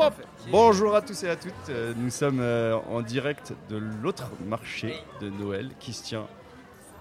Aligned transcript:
hop. 0.00 0.14
Bonjour 0.50 0.94
à 0.96 1.02
tous 1.02 1.22
et 1.24 1.28
à 1.28 1.36
toutes. 1.36 1.52
Euh, 1.68 1.92
Nous 1.96 2.10
sommes 2.10 2.40
euh, 2.40 2.76
en 2.90 3.02
direct 3.02 3.52
de 3.68 3.76
l'autre 3.76 4.30
marché 4.46 4.94
de 5.20 5.28
Noël 5.28 5.70
qui 5.78 5.92
se 5.92 6.02
tient 6.04 6.26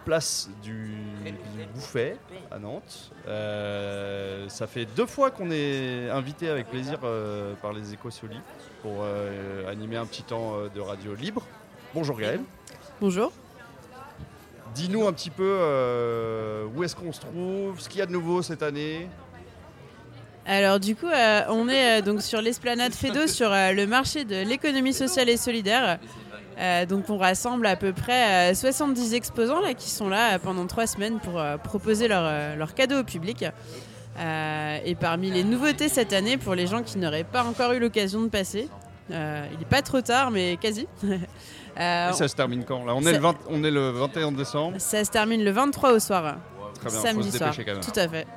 place 0.05 0.49
du, 0.63 0.91
du 1.25 1.33
Bouffet 1.73 2.17
à 2.51 2.59
Nantes. 2.59 3.11
Euh, 3.27 4.47
ça 4.49 4.67
fait 4.67 4.85
deux 4.85 5.05
fois 5.05 5.31
qu'on 5.31 5.51
est 5.51 6.09
invité 6.09 6.49
avec 6.49 6.67
plaisir 6.69 6.99
euh, 7.03 7.53
par 7.61 7.73
les 7.73 7.93
Écosolis 7.93 8.41
pour 8.81 8.97
euh, 9.01 9.69
animer 9.69 9.97
un 9.97 10.05
petit 10.05 10.23
temps 10.23 10.53
de 10.73 10.81
radio 10.81 11.13
libre. 11.15 11.43
Bonjour 11.93 12.17
Gaël. 12.17 12.41
Bonjour. 12.99 13.31
Dis-nous 14.75 15.07
un 15.07 15.13
petit 15.13 15.31
peu 15.31 15.57
euh, 15.59 16.65
où 16.75 16.83
est-ce 16.83 16.95
qu'on 16.95 17.11
se 17.11 17.21
trouve, 17.21 17.79
ce 17.79 17.89
qu'il 17.89 17.99
y 17.99 18.01
a 18.01 18.05
de 18.05 18.11
nouveau 18.11 18.41
cette 18.41 18.63
année? 18.63 19.07
Alors 20.51 20.79
du 20.79 20.95
coup, 20.95 21.05
euh, 21.05 21.41
on 21.49 21.69
est 21.69 21.99
euh, 21.99 22.01
donc 22.01 22.23
sur 22.23 22.41
l'esplanade 22.41 22.91
Fedo 22.93 23.27
sur 23.27 23.51
euh, 23.53 23.71
le 23.71 23.85
marché 23.85 24.25
de 24.25 24.43
l'économie 24.43 24.93
sociale 24.93 25.29
et 25.29 25.37
solidaire. 25.37 25.99
Donc 26.89 27.09
on 27.09 27.17
rassemble 27.17 27.67
à 27.67 27.75
peu 27.77 27.93
près 27.93 28.51
euh, 28.51 28.53
70 28.55 29.13
exposants 29.13 29.61
là, 29.61 29.75
qui 29.75 29.89
sont 29.91 30.09
là 30.09 30.39
pendant 30.39 30.65
trois 30.65 30.87
semaines 30.87 31.19
pour 31.19 31.39
proposer 31.63 32.07
leurs 32.07 32.57
leurs 32.57 32.73
cadeaux 32.73 32.99
au 33.01 33.03
public. 33.03 33.45
Et 34.85 34.95
parmi 34.95 35.29
les 35.31 35.43
nouveautés 35.43 35.87
cette 35.87 36.11
année, 36.13 36.37
pour 36.37 36.55
les 36.55 36.65
gens 36.67 36.81
qui 36.81 36.97
n'auraient 36.97 37.23
pas 37.23 37.43
encore 37.43 37.71
eu 37.73 37.79
l'occasion 37.79 38.21
de 38.23 38.27
passer, 38.27 38.67
il 39.09 39.15
n'est 39.15 39.65
pas 39.69 39.81
trop 39.83 40.01
tard, 40.01 40.31
mais 40.31 40.57
quasi. 40.57 40.87
Et 41.77 42.13
ça 42.13 42.27
se 42.27 42.35
termine 42.35 42.65
quand 42.65 42.83
là? 42.83 42.93
On, 42.93 43.01
ça- 43.01 43.11
est 43.11 43.13
le 43.13 43.19
20 43.19 43.35
on 43.49 43.63
est 43.63 43.71
le 43.71 43.91
21 43.91 44.33
décembre. 44.33 44.75
ça 44.79 45.05
se 45.05 45.11
termine 45.11 45.45
le 45.45 45.51
23 45.51 45.93
au 45.93 45.99
soir. 45.99 46.35
Très 46.81 46.89
bien, 46.89 46.99
samedi 46.99 47.27
faut 47.27 47.31
se 47.31 47.37
soir. 47.37 47.51
dépêcher 47.51 47.65
quand 47.65 47.73
même. 47.75 47.83
Tout 47.93 47.97
à 47.99 48.07
fait. 48.09 48.27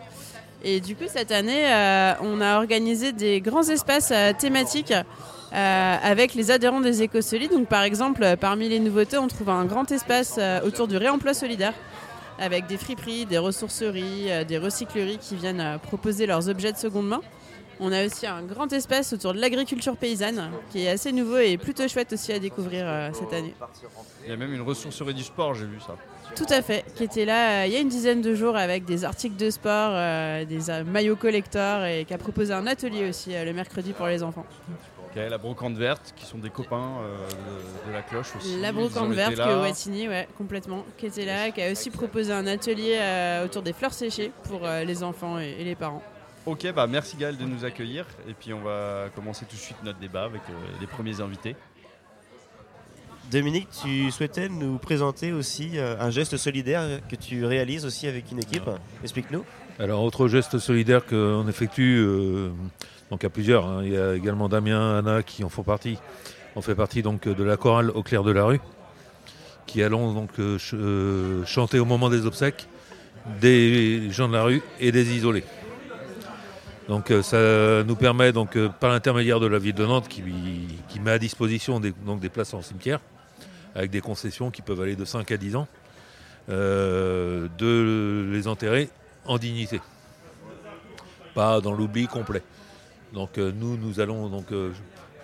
Et 0.64 0.80
du 0.80 0.94
coup, 0.94 1.04
cette 1.08 1.32
année, 1.32 1.66
euh, 1.66 2.12
on 2.20 2.40
a 2.40 2.56
organisé 2.56 3.12
des 3.12 3.40
grands 3.40 3.68
espaces 3.68 4.12
euh, 4.12 4.32
thématiques 4.32 4.92
euh, 4.92 5.96
avec 6.02 6.34
les 6.34 6.52
adhérents 6.52 6.80
des 6.80 7.02
éco-solides. 7.02 7.50
Donc, 7.50 7.66
par 7.66 7.82
exemple, 7.82 8.36
parmi 8.40 8.68
les 8.68 8.78
nouveautés, 8.78 9.18
on 9.18 9.26
trouve 9.26 9.50
un 9.50 9.64
grand 9.64 9.90
espace 9.90 10.38
autour 10.64 10.86
du 10.86 10.96
réemploi 10.96 11.34
solidaire 11.34 11.74
avec 12.38 12.66
des 12.66 12.78
friperies, 12.78 13.26
des 13.26 13.38
ressourceries, 13.38 14.30
des 14.46 14.58
recycleries 14.58 15.18
qui 15.18 15.36
viennent 15.36 15.78
proposer 15.82 16.26
leurs 16.26 16.48
objets 16.48 16.72
de 16.72 16.78
seconde 16.78 17.08
main. 17.08 17.20
On 17.84 17.90
a 17.90 18.06
aussi 18.06 18.28
un 18.28 18.42
grand 18.42 18.72
espace 18.72 19.12
autour 19.12 19.34
de 19.34 19.40
l'agriculture 19.40 19.96
paysanne 19.96 20.52
qui 20.70 20.84
est 20.84 20.88
assez 20.88 21.10
nouveau 21.10 21.38
et 21.38 21.58
plutôt 21.58 21.88
chouette 21.88 22.12
aussi 22.12 22.32
à 22.32 22.38
découvrir 22.38 22.84
euh, 22.86 23.10
cette 23.12 23.32
année. 23.32 23.54
Il 24.22 24.30
y 24.30 24.32
a 24.32 24.36
même 24.36 24.54
une 24.54 24.60
ressourcerie 24.60 25.14
du 25.14 25.24
sport, 25.24 25.54
j'ai 25.54 25.64
vu 25.64 25.80
ça. 25.84 25.96
Tout 26.36 26.46
à 26.48 26.62
fait, 26.62 26.84
qui 26.94 27.02
était 27.02 27.24
là 27.24 27.62
euh, 27.62 27.66
il 27.66 27.72
y 27.72 27.76
a 27.76 27.80
une 27.80 27.88
dizaine 27.88 28.22
de 28.22 28.36
jours 28.36 28.56
avec 28.56 28.84
des 28.84 29.04
articles 29.04 29.34
de 29.34 29.50
sport, 29.50 29.90
euh, 29.94 30.44
des 30.44 30.60
maillots 30.84 31.16
collector 31.16 31.84
et 31.84 32.04
qui 32.04 32.14
a 32.14 32.18
proposé 32.18 32.52
un 32.54 32.68
atelier 32.68 33.08
aussi 33.08 33.32
le 33.32 33.52
mercredi 33.52 33.92
pour 33.92 34.06
les 34.06 34.22
enfants. 34.22 34.46
La 35.16 35.36
brocante 35.36 35.76
verte, 35.76 36.14
qui 36.16 36.24
sont 36.24 36.38
des 36.38 36.50
copains 36.50 37.00
de, 37.84 37.88
de 37.88 37.92
la 37.92 38.02
cloche 38.02 38.36
aussi. 38.36 38.60
La 38.60 38.70
brocante 38.70 39.10
verte 39.12 39.34
que 39.34 39.60
Watini, 39.60 40.08
ouais, 40.08 40.28
complètement, 40.38 40.84
qui 40.96 41.06
était 41.06 41.26
là, 41.26 41.50
qui 41.50 41.60
a 41.60 41.72
aussi 41.72 41.90
proposé 41.90 42.32
un 42.32 42.46
atelier 42.46 42.98
autour 43.44 43.62
des 43.62 43.72
fleurs 43.72 43.92
séchées 43.92 44.30
pour 44.44 44.60
les 44.66 45.02
enfants 45.02 45.38
et, 45.40 45.56
et 45.58 45.64
les 45.64 45.74
parents. 45.74 46.02
Ok, 46.44 46.66
bah 46.74 46.86
merci 46.88 47.16
Gaël 47.16 47.36
de 47.36 47.44
nous 47.44 47.64
accueillir. 47.64 48.04
Et 48.28 48.34
puis 48.34 48.52
on 48.52 48.62
va 48.62 49.06
commencer 49.14 49.44
tout 49.48 49.54
de 49.56 49.60
suite 49.60 49.76
notre 49.84 49.98
débat 49.98 50.24
avec 50.24 50.40
euh, 50.50 50.52
les 50.80 50.86
premiers 50.86 51.20
invités. 51.20 51.54
Dominique, 53.30 53.68
tu 53.82 54.10
souhaitais 54.10 54.48
nous 54.48 54.78
présenter 54.78 55.32
aussi 55.32 55.78
euh, 55.78 55.96
un 56.00 56.10
geste 56.10 56.36
solidaire 56.36 56.82
que 57.08 57.16
tu 57.16 57.44
réalises 57.46 57.86
aussi 57.86 58.06
avec 58.08 58.30
une 58.32 58.40
équipe? 58.40 58.68
Explique-nous. 59.02 59.44
Alors, 59.78 60.02
autre 60.02 60.28
geste 60.28 60.58
solidaire 60.58 61.06
qu'on 61.06 61.46
effectue, 61.48 61.98
euh, 61.98 62.50
donc 63.10 63.24
à 63.24 63.30
plusieurs. 63.30 63.66
hein. 63.66 63.80
Il 63.84 63.92
y 63.92 63.96
a 63.96 64.14
également 64.14 64.48
Damien, 64.48 64.98
Anna 64.98 65.22
qui 65.22 65.44
en 65.44 65.48
font 65.48 65.62
partie. 65.62 65.96
On 66.56 66.60
fait 66.60 66.74
partie 66.74 67.02
donc 67.02 67.26
de 67.26 67.42
la 67.44 67.56
chorale 67.56 67.90
au 67.90 68.02
clair 68.02 68.22
de 68.24 68.32
la 68.32 68.44
rue, 68.44 68.60
qui 69.66 69.82
allons 69.82 70.12
donc 70.12 70.30
euh, 70.38 70.58
ch- 70.58 70.74
euh, 70.74 71.42
chanter 71.46 71.78
au 71.78 71.86
moment 71.86 72.10
des 72.10 72.26
obsèques 72.26 72.66
des 73.40 74.10
gens 74.10 74.28
de 74.28 74.34
la 74.34 74.42
rue 74.42 74.60
et 74.80 74.90
des 74.92 75.14
isolés. 75.14 75.44
Donc 76.88 77.10
euh, 77.10 77.22
ça 77.22 77.84
nous 77.84 77.96
permet 77.96 78.32
donc 78.32 78.56
euh, 78.56 78.68
par 78.68 78.90
l'intermédiaire 78.90 79.40
de 79.40 79.46
la 79.46 79.58
ville 79.58 79.74
de 79.74 79.86
Nantes 79.86 80.08
qui, 80.08 80.22
qui 80.88 81.00
met 81.00 81.12
à 81.12 81.18
disposition 81.18 81.80
des, 81.80 81.92
donc 81.92 82.20
des 82.20 82.28
places 82.28 82.54
en 82.54 82.62
cimetière 82.62 83.00
avec 83.74 83.90
des 83.90 84.00
concessions 84.00 84.50
qui 84.50 84.62
peuvent 84.62 84.80
aller 84.80 84.96
de 84.96 85.04
5 85.04 85.30
à 85.30 85.36
10 85.36 85.56
ans 85.56 85.68
euh, 86.48 87.48
de 87.56 88.28
les 88.32 88.48
enterrer 88.48 88.90
en 89.26 89.38
dignité. 89.38 89.80
Pas 91.34 91.60
dans 91.60 91.72
l'oubli 91.72 92.06
complet. 92.06 92.42
Donc 93.14 93.38
nous, 93.38 93.76
nous 93.76 94.00
allons 94.00 94.28
donc 94.28 94.46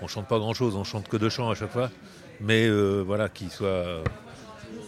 on 0.00 0.06
chante 0.06 0.28
pas 0.28 0.38
grand 0.38 0.54
chose, 0.54 0.76
on 0.76 0.84
chante 0.84 1.08
que 1.08 1.16
deux 1.16 1.28
chants 1.28 1.50
à 1.50 1.54
chaque 1.54 1.72
fois, 1.72 1.90
mais 2.40 2.68
voilà, 3.00 3.28
qu'ils 3.28 3.50
soient. 3.50 4.02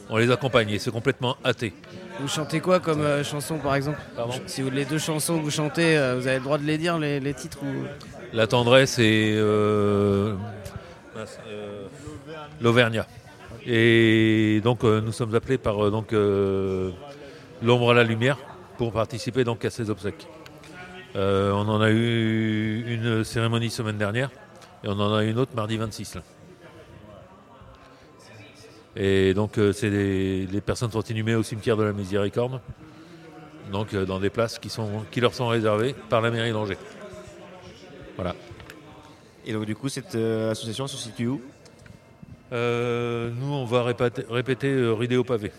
on 0.09 0.17
les 0.17 0.31
accompagne 0.31 0.71
et 0.71 0.79
c'est 0.79 0.91
complètement 0.91 1.37
hâté. 1.45 1.75
Vous 2.21 2.29
chantez 2.29 2.61
quoi 2.61 2.81
comme 2.81 3.01
euh, 3.01 3.25
chanson 3.25 3.59
par 3.59 3.75
exemple? 3.75 3.99
Pardon? 4.15 4.35
Si 4.47 4.63
vous, 4.63 4.71
les 4.71 4.85
deux 4.85 4.99
chansons 4.99 5.39
que 5.39 5.43
vous 5.45 5.51
chantez, 5.51 5.97
euh, 5.97 6.17
vous 6.17 6.27
avez 6.27 6.37
le 6.39 6.45
droit 6.45 6.59
de 6.59 6.65
les 6.65 6.77
dire, 6.77 6.99
les, 6.99 7.19
les 7.21 7.35
titres 7.35 7.59
ou... 7.63 7.85
La 8.33 8.47
tendresse 8.47 8.99
et 8.99 9.35
euh, 9.37 10.35
euh, 11.17 11.87
l'Auvergnat. 12.61 13.07
Et 13.67 14.61
donc 14.63 14.85
nous 14.85 15.13
sommes 15.13 15.35
appelés 15.35 15.59
par 15.59 15.91
donc 15.91 16.13
l'ombre 17.63 17.91
à 17.91 17.95
la 17.95 18.05
lumière 18.05 18.39
pour 18.79 18.93
participer 18.93 19.45
donc 19.45 19.65
à 19.65 19.71
ces 19.71 19.91
obsèques. 19.91 20.27
On 21.15 21.69
en 21.69 21.81
a 21.81 21.91
eu 21.91 22.85
une 22.87 23.25
cérémonie 23.25 23.71
semaine 23.71 23.99
dernière 23.99 24.31
et 24.85 24.89
on 24.89 24.99
en 24.99 25.13
a 25.15 25.25
une 25.25 25.39
autre 25.39 25.53
mardi 25.55 25.77
26. 25.77 26.15
là. 26.15 26.23
Et 29.03 29.33
donc 29.33 29.57
euh, 29.57 29.73
c'est 29.73 29.89
des- 29.89 30.47
les 30.47 30.61
personnes 30.61 30.91
sont 30.91 31.01
inhumées 31.01 31.35
au 31.35 31.43
cimetière 31.43 31.79
de 31.79 31.85
la 31.85 31.93
Miséricorde, 31.95 32.61
donc 33.73 33.95
euh, 33.95 34.05
dans 34.05 34.21
des 34.21 34.29
places 34.29 34.59
qui, 34.59 34.69
sont, 34.69 34.91
qui 35.11 35.23
leur 35.23 35.33
sont 35.33 35.49
réservées 35.49 35.95
par 36.11 36.21
la 36.21 36.31
mairie 36.31 36.53
d'Angers. 36.53 36.77
Voilà. 38.17 38.35
Et 39.47 39.55
donc 39.55 39.65
du 39.65 39.75
coup, 39.75 39.89
cette 39.89 40.15
euh, 40.17 40.51
association 40.51 40.87
se 40.87 40.99
situe 40.99 41.29
où? 41.29 41.41
Euh, 42.53 43.31
nous, 43.41 43.51
on 43.55 43.65
va 43.65 43.85
répéter, 43.85 44.23
répéter 44.29 44.69
euh, 44.69 44.93
Ridé 44.93 45.17
au 45.17 45.25
pavé. 45.25 45.51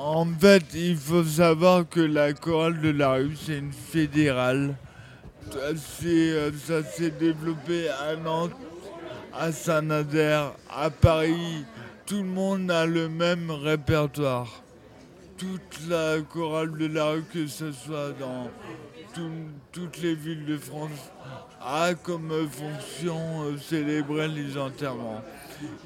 En 0.00 0.26
fait, 0.26 0.64
il 0.74 0.96
faut 0.96 1.22
savoir 1.22 1.88
que 1.88 2.00
la 2.00 2.32
chorale 2.32 2.80
de 2.80 2.90
la 2.90 3.12
rue, 3.12 3.36
c'est 3.40 3.58
une 3.58 3.72
fédérale. 3.72 4.74
Ça 5.52 5.76
s'est 5.76 6.52
ça 6.66 6.82
s'est 6.82 7.10
développé 7.12 7.88
à 7.88 8.16
Nantes, 8.16 8.56
à 9.32 9.52
Saint-Nazaire, 9.52 10.54
à 10.68 10.90
Paris. 10.90 11.64
Tout 12.06 12.22
le 12.22 12.28
monde 12.28 12.70
a 12.70 12.86
le 12.86 13.08
même 13.08 13.50
répertoire. 13.50 14.62
Toute 15.38 15.88
la 15.88 16.16
chorale 16.32 16.72
de 16.78 16.86
la 16.86 17.10
rue, 17.10 17.24
que 17.32 17.46
ce 17.46 17.72
soit 17.72 18.12
dans 18.18 18.48
tout- 19.14 19.50
toutes 19.72 19.98
les 20.00 20.14
villes 20.14 20.46
de 20.46 20.56
France, 20.56 21.10
a 21.60 21.94
comme 21.94 22.30
fonction 22.48 23.16
euh, 23.42 23.58
célébrer 23.58 24.28
les 24.28 24.56
enterrements. 24.56 25.20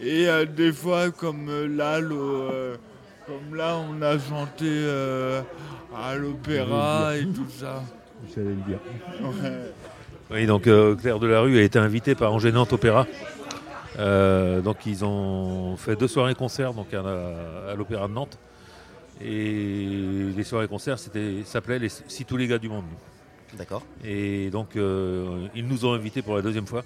Et 0.00 0.28
euh, 0.28 0.44
des 0.44 0.72
fois, 0.72 1.10
comme 1.10 1.48
euh, 1.48 1.66
là, 1.66 2.00
le, 2.00 2.78
comme 3.26 3.56
là, 3.56 3.78
on 3.78 4.00
a 4.02 4.18
chanté 4.18 4.68
à 5.96 6.14
l'opéra 6.16 7.16
et 7.16 7.24
tout 7.26 7.46
ça. 7.48 7.82
Ouais. 9.22 9.52
Oui, 10.32 10.46
donc 10.46 10.62
Claire 11.00 11.18
de 11.18 11.26
la 11.26 11.40
Rue 11.40 11.58
a 11.58 11.62
été 11.62 11.78
invité 11.78 12.14
par 12.14 12.32
Angers 12.32 12.52
Nantes 12.52 12.72
Opéra. 12.72 13.06
Euh, 14.00 14.62
donc 14.62 14.86
ils 14.86 15.04
ont 15.04 15.76
fait 15.76 15.94
deux 15.94 16.08
soirées 16.08 16.34
concerts 16.34 16.72
donc 16.72 16.92
à, 16.94 17.00
à 17.70 17.74
l'Opéra 17.74 18.08
de 18.08 18.14
Nantes. 18.14 18.38
Et 19.22 20.32
les 20.34 20.44
soirées 20.44 20.68
concerts 20.68 20.98
c'était 20.98 21.42
s'appelait 21.44 21.78
les 21.78 21.90
Si 21.90 22.24
tous 22.24 22.38
les 22.38 22.46
gars 22.46 22.58
du 22.58 22.70
monde. 22.70 22.86
D'accord. 23.58 23.82
Et 24.02 24.48
donc 24.50 24.76
euh, 24.76 25.46
ils 25.54 25.66
nous 25.66 25.84
ont 25.84 25.92
invités 25.92 26.22
pour 26.22 26.34
la 26.34 26.42
deuxième 26.42 26.66
fois. 26.66 26.82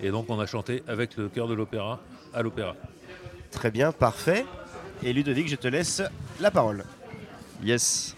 Et 0.00 0.10
donc 0.10 0.26
on 0.28 0.40
a 0.40 0.46
chanté 0.46 0.82
avec 0.88 1.16
le 1.16 1.28
chœur 1.28 1.46
de 1.46 1.54
l'opéra 1.54 2.00
à 2.34 2.42
l'opéra. 2.42 2.74
Très 3.52 3.70
bien, 3.70 3.92
parfait. 3.92 4.44
Et 5.04 5.12
Ludovic, 5.12 5.48
je 5.48 5.56
te 5.56 5.68
laisse 5.68 6.02
la 6.40 6.50
parole. 6.50 6.84
Yes. 7.62 8.16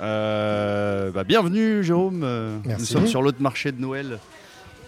Euh, 0.00 1.10
bah, 1.10 1.24
bienvenue 1.24 1.82
Jérôme. 1.82 2.60
Merci. 2.64 2.80
Nous 2.80 2.86
sommes 2.86 3.06
sur 3.06 3.22
l'autre 3.22 3.40
marché 3.40 3.72
de 3.72 3.80
Noël 3.80 4.18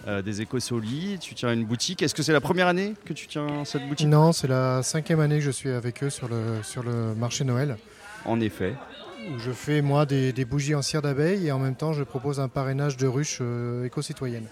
euh, 0.06 0.22
des 0.22 0.40
Écosolis. 0.40 1.18
Tu 1.20 1.34
tiens 1.34 1.52
une 1.52 1.64
boutique. 1.64 2.02
Est-ce 2.02 2.14
que 2.14 2.22
c'est 2.22 2.32
la 2.32 2.40
première 2.40 2.66
année 2.68 2.94
que 3.04 3.12
tu 3.12 3.26
tiens 3.26 3.64
cette 3.64 3.86
boutique? 3.88 4.06
Non, 4.06 4.32
c'est 4.32 4.48
la 4.48 4.82
cinquième 4.82 5.20
année 5.20 5.36
que 5.38 5.44
je 5.44 5.50
suis 5.50 5.70
avec 5.70 6.02
eux 6.02 6.10
sur 6.10 6.28
le, 6.28 6.62
sur 6.62 6.82
le 6.82 7.14
marché 7.14 7.44
Noël, 7.44 7.76
En 8.24 8.40
effet. 8.40 8.74
où 9.30 9.38
je 9.38 9.50
fais 9.50 9.82
moi 9.82 10.06
des, 10.06 10.32
des 10.32 10.44
bougies 10.44 10.74
en 10.74 10.82
cire 10.82 11.02
d'abeille 11.02 11.46
et 11.46 11.52
en 11.52 11.58
même 11.58 11.74
temps 11.76 11.92
je 11.92 12.02
propose 12.02 12.40
un 12.40 12.48
parrainage 12.48 12.96
de 12.96 13.06
ruches 13.06 13.38
euh, 13.40 13.84
éco-citoyennes. 13.84 14.46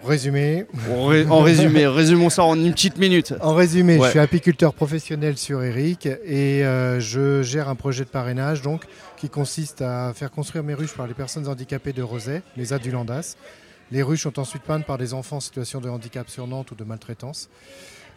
Pour 0.00 0.08
résumer, 0.08 0.64
En, 0.90 1.04
ré- 1.04 1.26
en 1.28 1.40
résumé, 1.42 1.86
résumons 1.86 2.30
ça 2.30 2.44
en 2.44 2.54
une 2.58 2.72
petite 2.72 2.96
minute. 2.96 3.34
en 3.42 3.54
résumé, 3.54 3.98
Ouais. 3.98 4.06
je 4.06 4.10
suis 4.12 4.18
apiculteur 4.20 4.72
professionnel 4.72 5.36
sur 5.36 5.62
Eric 5.62 6.06
et 6.06 6.64
euh, 6.64 6.98
je 6.98 7.42
gère 7.42 7.68
un 7.68 7.74
projet 7.74 8.04
de 8.04 8.08
parrainage 8.08 8.62
donc 8.62 8.84
qui 9.18 9.28
consiste 9.28 9.82
à 9.82 10.12
faire 10.14 10.30
construire 10.30 10.64
mes 10.64 10.72
ruches 10.72 10.94
par 10.96 11.06
les 11.06 11.12
personnes 11.12 11.46
handicapées 11.46 11.92
de 11.92 12.02
Rosay, 12.02 12.42
les 12.56 12.72
adulandas. 12.72 13.36
Les 13.90 14.02
ruches 14.02 14.22
sont 14.22 14.38
ensuite 14.38 14.62
peintes 14.62 14.86
par 14.86 14.96
des 14.96 15.12
enfants 15.12 15.36
en 15.36 15.40
situation 15.40 15.78
de 15.82 15.90
handicap 15.90 16.30
sur 16.30 16.46
Nantes 16.46 16.70
ou 16.70 16.74
de 16.74 16.84
maltraitance. 16.84 17.50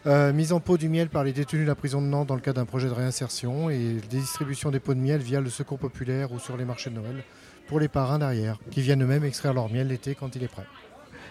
Euh, 0.06 0.32
mise 0.32 0.54
en 0.54 0.60
pot 0.60 0.78
du 0.78 0.88
miel 0.88 1.10
par 1.10 1.24
les 1.24 1.34
détenus 1.34 1.64
de 1.64 1.68
la 1.68 1.74
prison 1.74 2.00
de 2.00 2.06
Nantes 2.06 2.28
dans 2.28 2.36
le 2.36 2.40
cadre 2.40 2.56
d'un 2.60 2.64
projet 2.64 2.88
de 2.88 2.94
réinsertion 2.94 3.68
et 3.68 3.96
distribution 4.08 4.70
des 4.70 4.80
pots 4.80 4.94
de 4.94 5.00
miel 5.00 5.20
via 5.20 5.42
le 5.42 5.50
secours 5.50 5.78
populaire 5.78 6.32
ou 6.32 6.38
sur 6.38 6.56
les 6.56 6.64
marchés 6.64 6.88
de 6.88 6.94
Noël 6.94 7.22
pour 7.68 7.80
les 7.80 7.88
parrains 7.88 8.18
derrière 8.18 8.56
qui 8.70 8.80
viennent 8.80 9.02
eux-mêmes 9.02 9.24
extraire 9.24 9.52
leur 9.52 9.70
miel 9.70 9.88
l'été 9.88 10.14
quand 10.14 10.34
il 10.36 10.42
est 10.42 10.48
prêt. 10.48 10.64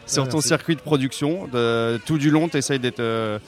Sur 0.05 0.27
ton 0.27 0.37
Merci. 0.37 0.47
circuit 0.49 0.75
de 0.75 0.81
production, 0.81 1.47
de- 1.47 1.99
tout 2.05 2.17
du 2.17 2.29
long, 2.29 2.47
tu 2.47 2.57
essayes 2.57 2.79
d'être, 2.79 2.99
euh, 2.99 3.39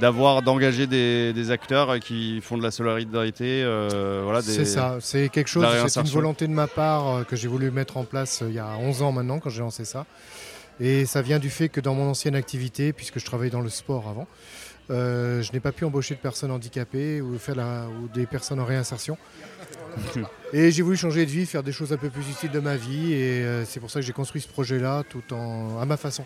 d'avoir, 0.00 0.42
d'engager 0.42 0.86
des, 0.86 1.32
des 1.34 1.50
acteurs 1.50 1.98
qui 2.00 2.40
font 2.40 2.56
de 2.56 2.62
la 2.62 2.70
solidarité. 2.70 3.62
euh, 3.62 4.20
voilà, 4.24 4.40
C'est 4.42 4.64
ça, 4.64 4.96
c'est 5.00 5.28
quelque 5.28 5.48
chose, 5.48 5.66
c'est 5.88 6.00
une 6.00 6.06
volonté 6.06 6.46
de 6.46 6.52
ma 6.52 6.66
part 6.66 7.08
euh, 7.08 7.24
que 7.24 7.36
j'ai 7.36 7.48
voulu 7.48 7.70
mettre 7.70 7.96
en 7.98 8.04
place 8.04 8.42
il 8.46 8.54
y 8.54 8.58
a 8.58 8.76
11 8.80 9.02
ans 9.02 9.12
maintenant 9.12 9.38
quand 9.38 9.50
j'ai 9.50 9.60
lancé 9.60 9.84
ça. 9.84 10.06
Et 10.80 11.06
ça 11.06 11.22
vient 11.22 11.40
du 11.40 11.50
fait 11.50 11.68
que 11.68 11.80
dans 11.80 11.94
mon 11.94 12.08
ancienne 12.08 12.36
activité, 12.36 12.92
puisque 12.92 13.18
je 13.18 13.24
travaillais 13.24 13.50
dans 13.50 13.60
le 13.60 13.68
sport 13.68 14.06
avant, 14.08 14.28
euh, 14.90 15.42
je 15.42 15.52
n'ai 15.52 15.60
pas 15.60 15.72
pu 15.72 15.84
embaucher 15.84 16.14
de 16.14 16.20
personnes 16.20 16.50
handicapées 16.50 17.20
ou, 17.20 17.38
faire 17.38 17.56
la- 17.56 17.86
ou 17.88 18.08
des 18.08 18.26
personnes 18.26 18.60
en 18.60 18.64
réinsertion. 18.64 19.16
et 20.52 20.70
j'ai 20.70 20.82
voulu 20.82 20.96
changer 20.96 21.26
de 21.26 21.30
vie, 21.30 21.46
faire 21.46 21.62
des 21.62 21.72
choses 21.72 21.92
un 21.92 21.96
peu 21.96 22.10
plus 22.10 22.28
utiles 22.30 22.50
de 22.50 22.60
ma 22.60 22.76
vie. 22.76 23.12
Et 23.12 23.42
euh, 23.44 23.64
c'est 23.64 23.80
pour 23.80 23.90
ça 23.90 24.00
que 24.00 24.06
j'ai 24.06 24.12
construit 24.12 24.40
ce 24.40 24.48
projet-là 24.48 25.04
tout 25.08 25.32
en, 25.34 25.78
à 25.80 25.84
ma 25.84 25.96
façon. 25.96 26.24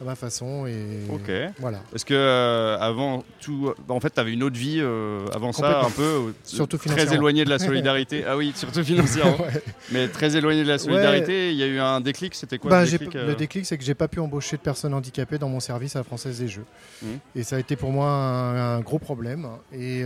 À 0.00 0.04
ma 0.04 0.14
façon. 0.14 0.66
Et 0.66 0.74
Ok. 1.10 1.30
voilà. 1.58 1.80
Est-ce 1.94 2.04
que 2.04 2.12
euh, 2.14 2.76
avant 2.78 3.24
tout, 3.40 3.72
en 3.88 4.00
fait, 4.00 4.10
tu 4.10 4.20
avais 4.20 4.32
une 4.32 4.42
autre 4.42 4.56
vie 4.56 4.78
euh, 4.80 5.26
avant 5.34 5.52
ça, 5.52 5.80
un 5.80 5.90
peu 5.90 6.32
Surtout 6.44 6.76
très 6.76 7.14
éloignée 7.14 7.44
de 7.44 7.50
la 7.50 7.58
solidarité? 7.58 8.24
ah 8.28 8.36
oui, 8.36 8.52
surtout 8.54 8.84
financièrement, 8.84 9.38
Ouais. 9.40 9.62
mais 9.92 10.08
très 10.08 10.36
éloignée 10.36 10.64
de 10.64 10.68
la 10.68 10.78
solidarité. 10.78 11.50
Il 11.52 11.56
y 11.56 11.62
a 11.62 11.66
eu 11.66 11.78
un 11.78 12.00
déclic. 12.00 12.34
C'était 12.34 12.58
quoi 12.58 12.70
Bah, 12.70 12.84
le 12.84 12.90
déclic 12.90 13.14
Le 13.14 13.20
euh 13.20 13.34
déclic, 13.34 13.64
c'est 13.64 13.78
que 13.78 13.84
j'ai 13.84 13.94
pas 13.94 14.08
pu 14.08 14.20
embaucher 14.20 14.56
de 14.56 14.62
personnes 14.62 14.92
handicapées 14.92 15.38
dans 15.38 15.48
mon 15.48 15.60
service 15.60 15.96
à 15.96 16.00
la 16.00 16.04
Française 16.04 16.38
des 16.40 16.48
Jeux. 16.48 16.66
Mhm. 17.02 17.18
Et 17.34 17.42
ça 17.42 17.56
a 17.56 17.58
été 17.58 17.76
pour 17.76 17.90
moi 17.90 18.08
un, 18.08 18.76
un 18.76 18.80
gros 18.80 18.98
problème. 18.98 19.46
Et 19.72 20.04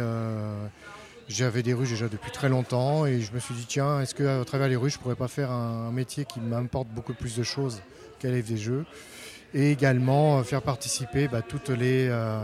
j'avais 1.29 1.63
des 1.63 1.75
ruches 1.75 1.91
déjà 1.91 2.09
depuis 2.09 2.31
très 2.31 2.49
longtemps. 2.49 3.07
Et 3.07 3.21
je 3.21 3.33
me 3.33 3.39
suis 3.41 3.55
dit, 3.55 3.67
tiens, 3.67 4.01
est-ce 4.01 4.15
qu'à 4.15 4.45
travers 4.45 4.69
les 4.69 4.77
ruches, 4.77 4.95
je 4.95 4.99
pourrais 4.99 5.15
pas 5.17 5.29
faire 5.29 5.51
un, 5.51 5.89
un 5.89 5.93
métier 5.93 6.25
qui 6.25 6.41
m'importe 6.41 6.89
beaucoup 6.89 7.15
plus 7.15 7.37
de 7.37 7.43
choses 7.43 7.81
qu'à 8.21 8.29
l'élève 8.29 8.47
des 8.49 8.57
Jeux 8.57 8.85
Et 9.53 9.73
également 9.73 10.39
euh, 10.39 10.43
faire 10.43 10.63
participer 10.63 11.29
bah, 11.29 11.43
toutes 11.43 11.71
les. 11.71 12.09
euh, 12.09 12.41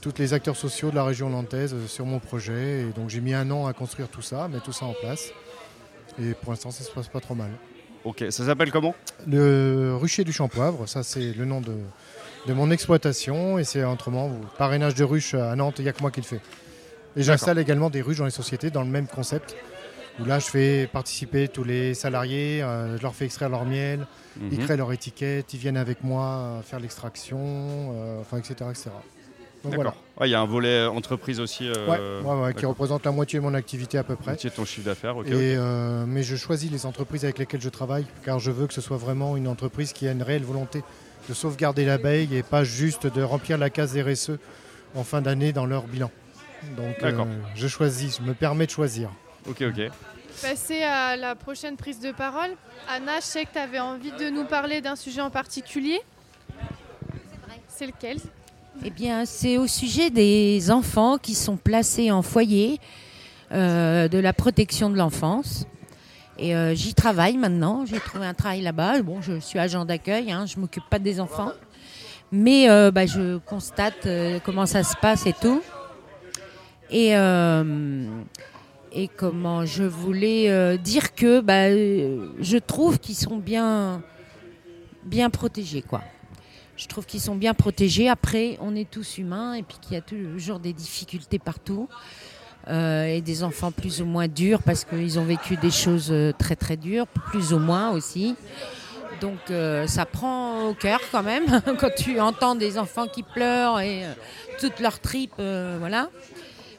toutes 0.00 0.20
les 0.20 0.32
acteurs 0.32 0.54
sociaux 0.54 0.90
de 0.90 0.94
la 0.94 1.02
région 1.02 1.28
nantaise 1.28 1.74
euh, 1.74 1.88
sur 1.88 2.06
mon 2.06 2.20
projet. 2.20 2.82
Et 2.82 2.92
donc 2.94 3.10
j'ai 3.10 3.20
mis 3.20 3.34
un 3.34 3.50
an 3.50 3.66
à 3.66 3.72
construire 3.72 4.06
tout 4.08 4.22
ça, 4.22 4.46
mettre 4.46 4.62
tout 4.62 4.72
ça 4.72 4.86
en 4.86 4.92
place. 4.92 5.32
Et 6.22 6.34
pour 6.34 6.52
l'instant, 6.52 6.70
ça 6.70 6.84
se 6.84 6.90
passe 6.92 7.08
pas 7.08 7.18
trop 7.20 7.34
mal. 7.34 7.50
Ok, 8.04 8.24
ça 8.30 8.46
s'appelle 8.46 8.70
comment? 8.70 8.94
Le 9.26 9.96
rucher 10.00 10.22
du 10.22 10.32
Champoivre, 10.32 10.88
ça 10.88 11.02
c'est 11.02 11.32
le 11.32 11.44
nom 11.44 11.60
de, 11.60 11.74
de 12.46 12.52
mon 12.52 12.70
exploitation 12.70 13.58
et 13.58 13.64
c'est 13.64 13.82
autrement 13.82 14.30
parrainage 14.56 14.94
de 14.94 15.02
ruches 15.02 15.34
à 15.34 15.56
Nantes, 15.56 15.80
il 15.80 15.82
n'y 15.82 15.88
a 15.88 15.92
que 15.92 16.00
moi 16.00 16.12
qui 16.12 16.20
le 16.20 16.26
fais. 16.26 16.40
Et 17.16 17.22
j'installe 17.24 17.58
également 17.58 17.90
des 17.90 18.00
ruches 18.00 18.18
dans 18.18 18.24
les 18.24 18.30
sociétés 18.30 18.70
dans 18.70 18.82
le 18.82 18.88
même 18.88 19.08
concept 19.08 19.56
où 20.20 20.24
là 20.24 20.38
je 20.38 20.46
fais 20.46 20.86
participer 20.92 21.48
tous 21.48 21.64
les 21.64 21.94
salariés, 21.94 22.62
euh, 22.62 22.96
je 22.96 23.02
leur 23.02 23.14
fais 23.14 23.24
extraire 23.24 23.48
leur 23.48 23.64
miel, 23.64 24.06
ils 24.40 24.58
Mhm. 24.58 24.64
créent 24.64 24.76
leur 24.76 24.92
étiquette, 24.92 25.52
ils 25.54 25.58
viennent 25.60 25.76
avec 25.76 26.02
moi 26.02 26.24
euh, 26.26 26.62
faire 26.62 26.80
l'extraction, 26.80 27.38
euh, 27.40 28.20
enfin 28.20 28.38
etc. 28.38 28.54
etc. 28.70 28.90
Donc 29.64 29.74
voilà. 29.74 29.90
D'accord. 29.90 30.02
Ouais, 30.20 30.28
Il 30.28 30.30
y 30.32 30.34
a 30.36 30.40
un 30.40 30.46
volet 30.46 30.86
entreprise 30.86 31.40
aussi. 31.40 31.68
euh, 31.68 32.22
Ouais, 32.22 32.34
ouais, 32.42 32.54
qui 32.54 32.64
représente 32.64 33.04
la 33.04 33.10
moitié 33.10 33.40
de 33.40 33.44
mon 33.44 33.54
activité 33.54 33.98
à 33.98 34.04
peu 34.04 34.14
près. 34.14 34.30
Moitié 34.32 34.50
de 34.50 34.54
ton 34.54 34.64
chiffre 34.64 34.86
d'affaires. 34.86 35.16
ok, 35.16 35.26
Et, 35.28 35.56
mais 36.06 36.22
je 36.22 36.36
choisis 36.36 36.70
les 36.70 36.86
entreprises 36.86 37.24
avec 37.24 37.38
lesquelles 37.38 37.60
je 37.60 37.68
travaille 37.68 38.06
car 38.24 38.38
je 38.38 38.50
veux 38.52 38.66
que 38.68 38.74
ce 38.74 38.80
soit 38.80 38.96
vraiment 38.98 39.36
une 39.36 39.48
entreprise 39.48 39.92
qui 39.92 40.06
a 40.06 40.12
une 40.12 40.22
réelle 40.22 40.44
volonté 40.44 40.82
de 41.28 41.34
sauvegarder 41.34 41.84
l'abeille 41.84 42.36
et 42.36 42.42
pas 42.44 42.62
juste 42.64 43.06
de 43.08 43.20
remplir 43.22 43.58
la 43.58 43.68
case 43.68 43.96
RSE 43.98 44.38
en 44.94 45.02
fin 45.04 45.20
d'année 45.22 45.52
dans 45.52 45.66
leur 45.66 45.82
bilan. 45.88 46.10
Donc 46.76 47.00
D'accord. 47.00 47.26
je 47.56 47.66
choisis, 47.68 48.18
je 48.18 48.22
me 48.22 48.34
permets 48.34 48.66
de 48.66 48.70
choisir. 48.70 49.10
Ok, 49.46 49.62
ok. 49.62 49.90
Passer 50.40 50.82
à 50.82 51.16
la 51.16 51.34
prochaine 51.34 51.76
prise 51.76 52.00
de 52.00 52.12
parole. 52.12 52.50
Anna, 52.88 53.20
je 53.20 53.24
sais 53.24 53.44
que 53.44 53.52
tu 53.52 53.58
avais 53.58 53.80
envie 53.80 54.12
de 54.12 54.30
nous 54.30 54.44
parler 54.44 54.80
d'un 54.80 54.96
sujet 54.96 55.20
en 55.20 55.30
particulier. 55.30 56.00
C'est 57.68 57.86
lequel? 57.86 58.18
Eh 58.84 58.90
bien, 58.90 59.24
c'est 59.24 59.58
au 59.58 59.66
sujet 59.66 60.10
des 60.10 60.70
enfants 60.70 61.18
qui 61.18 61.34
sont 61.34 61.56
placés 61.56 62.10
en 62.10 62.22
foyer 62.22 62.80
euh, 63.52 64.08
de 64.08 64.18
la 64.18 64.32
protection 64.32 64.90
de 64.90 64.96
l'enfance. 64.96 65.66
Et 66.38 66.54
euh, 66.54 66.74
j'y 66.74 66.94
travaille 66.94 67.36
maintenant. 67.36 67.84
J'ai 67.86 67.98
trouvé 67.98 68.26
un 68.26 68.34
travail 68.34 68.62
là-bas. 68.62 69.02
Bon, 69.02 69.20
je 69.20 69.40
suis 69.40 69.58
agent 69.58 69.84
d'accueil. 69.84 70.30
Hein, 70.30 70.46
je 70.46 70.58
m'occupe 70.60 70.84
pas 70.88 71.00
des 71.00 71.18
enfants, 71.18 71.52
mais 72.30 72.70
euh, 72.70 72.92
bah, 72.92 73.06
je 73.06 73.38
constate 73.38 74.06
euh, 74.06 74.38
comment 74.44 74.66
ça 74.66 74.84
se 74.84 74.96
passe 74.96 75.26
et 75.26 75.32
tout. 75.32 75.60
Et 76.90 77.16
euh, 77.16 78.08
et 78.92 79.08
comment 79.08 79.64
je 79.66 79.84
voulais 79.84 80.50
euh, 80.50 80.76
dire 80.76 81.14
que 81.14 81.40
bah, 81.40 81.70
je 81.70 82.58
trouve 82.58 82.98
qu'ils 82.98 83.16
sont 83.16 83.36
bien 83.36 84.02
bien 85.04 85.30
protégés, 85.30 85.82
quoi. 85.82 86.02
Je 86.76 86.86
trouve 86.86 87.06
qu'ils 87.06 87.20
sont 87.20 87.34
bien 87.34 87.54
protégés. 87.54 88.08
Après, 88.08 88.56
on 88.60 88.76
est 88.76 88.88
tous 88.88 89.18
humains 89.18 89.54
et 89.54 89.62
puis 89.62 89.78
qu'il 89.80 89.94
y 89.94 89.96
a 89.96 90.00
toujours 90.00 90.60
des 90.60 90.72
difficultés 90.72 91.38
partout. 91.38 91.88
Euh, 92.68 93.06
et 93.06 93.22
des 93.22 93.44
enfants 93.44 93.72
plus 93.72 94.02
ou 94.02 94.04
moins 94.04 94.28
durs 94.28 94.62
parce 94.62 94.84
qu'ils 94.84 95.18
ont 95.18 95.24
vécu 95.24 95.56
des 95.56 95.70
choses 95.70 96.08
euh, 96.10 96.32
très 96.36 96.54
très 96.54 96.76
dures, 96.76 97.06
plus 97.06 97.54
ou 97.54 97.58
moins 97.58 97.92
aussi. 97.92 98.36
Donc 99.22 99.38
ça 99.86 100.06
prend 100.06 100.68
au 100.68 100.74
cœur 100.74 101.00
quand 101.10 101.24
même 101.24 101.46
quand 101.80 101.90
tu 101.96 102.20
entends 102.20 102.54
des 102.54 102.78
enfants 102.78 103.08
qui 103.08 103.24
pleurent 103.24 103.80
et 103.80 104.04
toutes 104.60 104.78
leurs 104.78 105.00
tripes, 105.00 105.34
voilà. 105.36 106.08